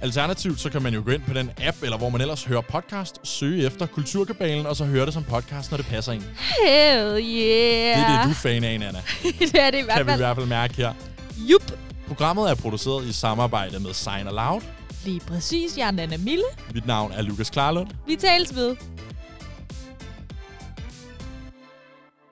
[0.00, 2.60] Alternativt, så kan man jo gå ind på den app, eller hvor man ellers hører
[2.60, 6.22] podcast, søge efter Kulturkabalen, og så høre det som podcast, når det passer ind.
[6.22, 7.98] Hell yeah.
[7.98, 8.98] Det er det, du er fan af, Nana.
[9.38, 10.16] det er det i hvert Kan vi i fald.
[10.20, 10.92] hvert fald mærke her.
[11.36, 11.72] Jup.
[12.06, 14.60] Programmet er produceret i samarbejde med Sign Loud.
[15.04, 15.78] Lige præcis.
[15.78, 16.44] Jeg er Nana Mille.
[16.74, 17.88] Mit navn er Lukas Klarlund.
[18.06, 18.76] Vi tales ved.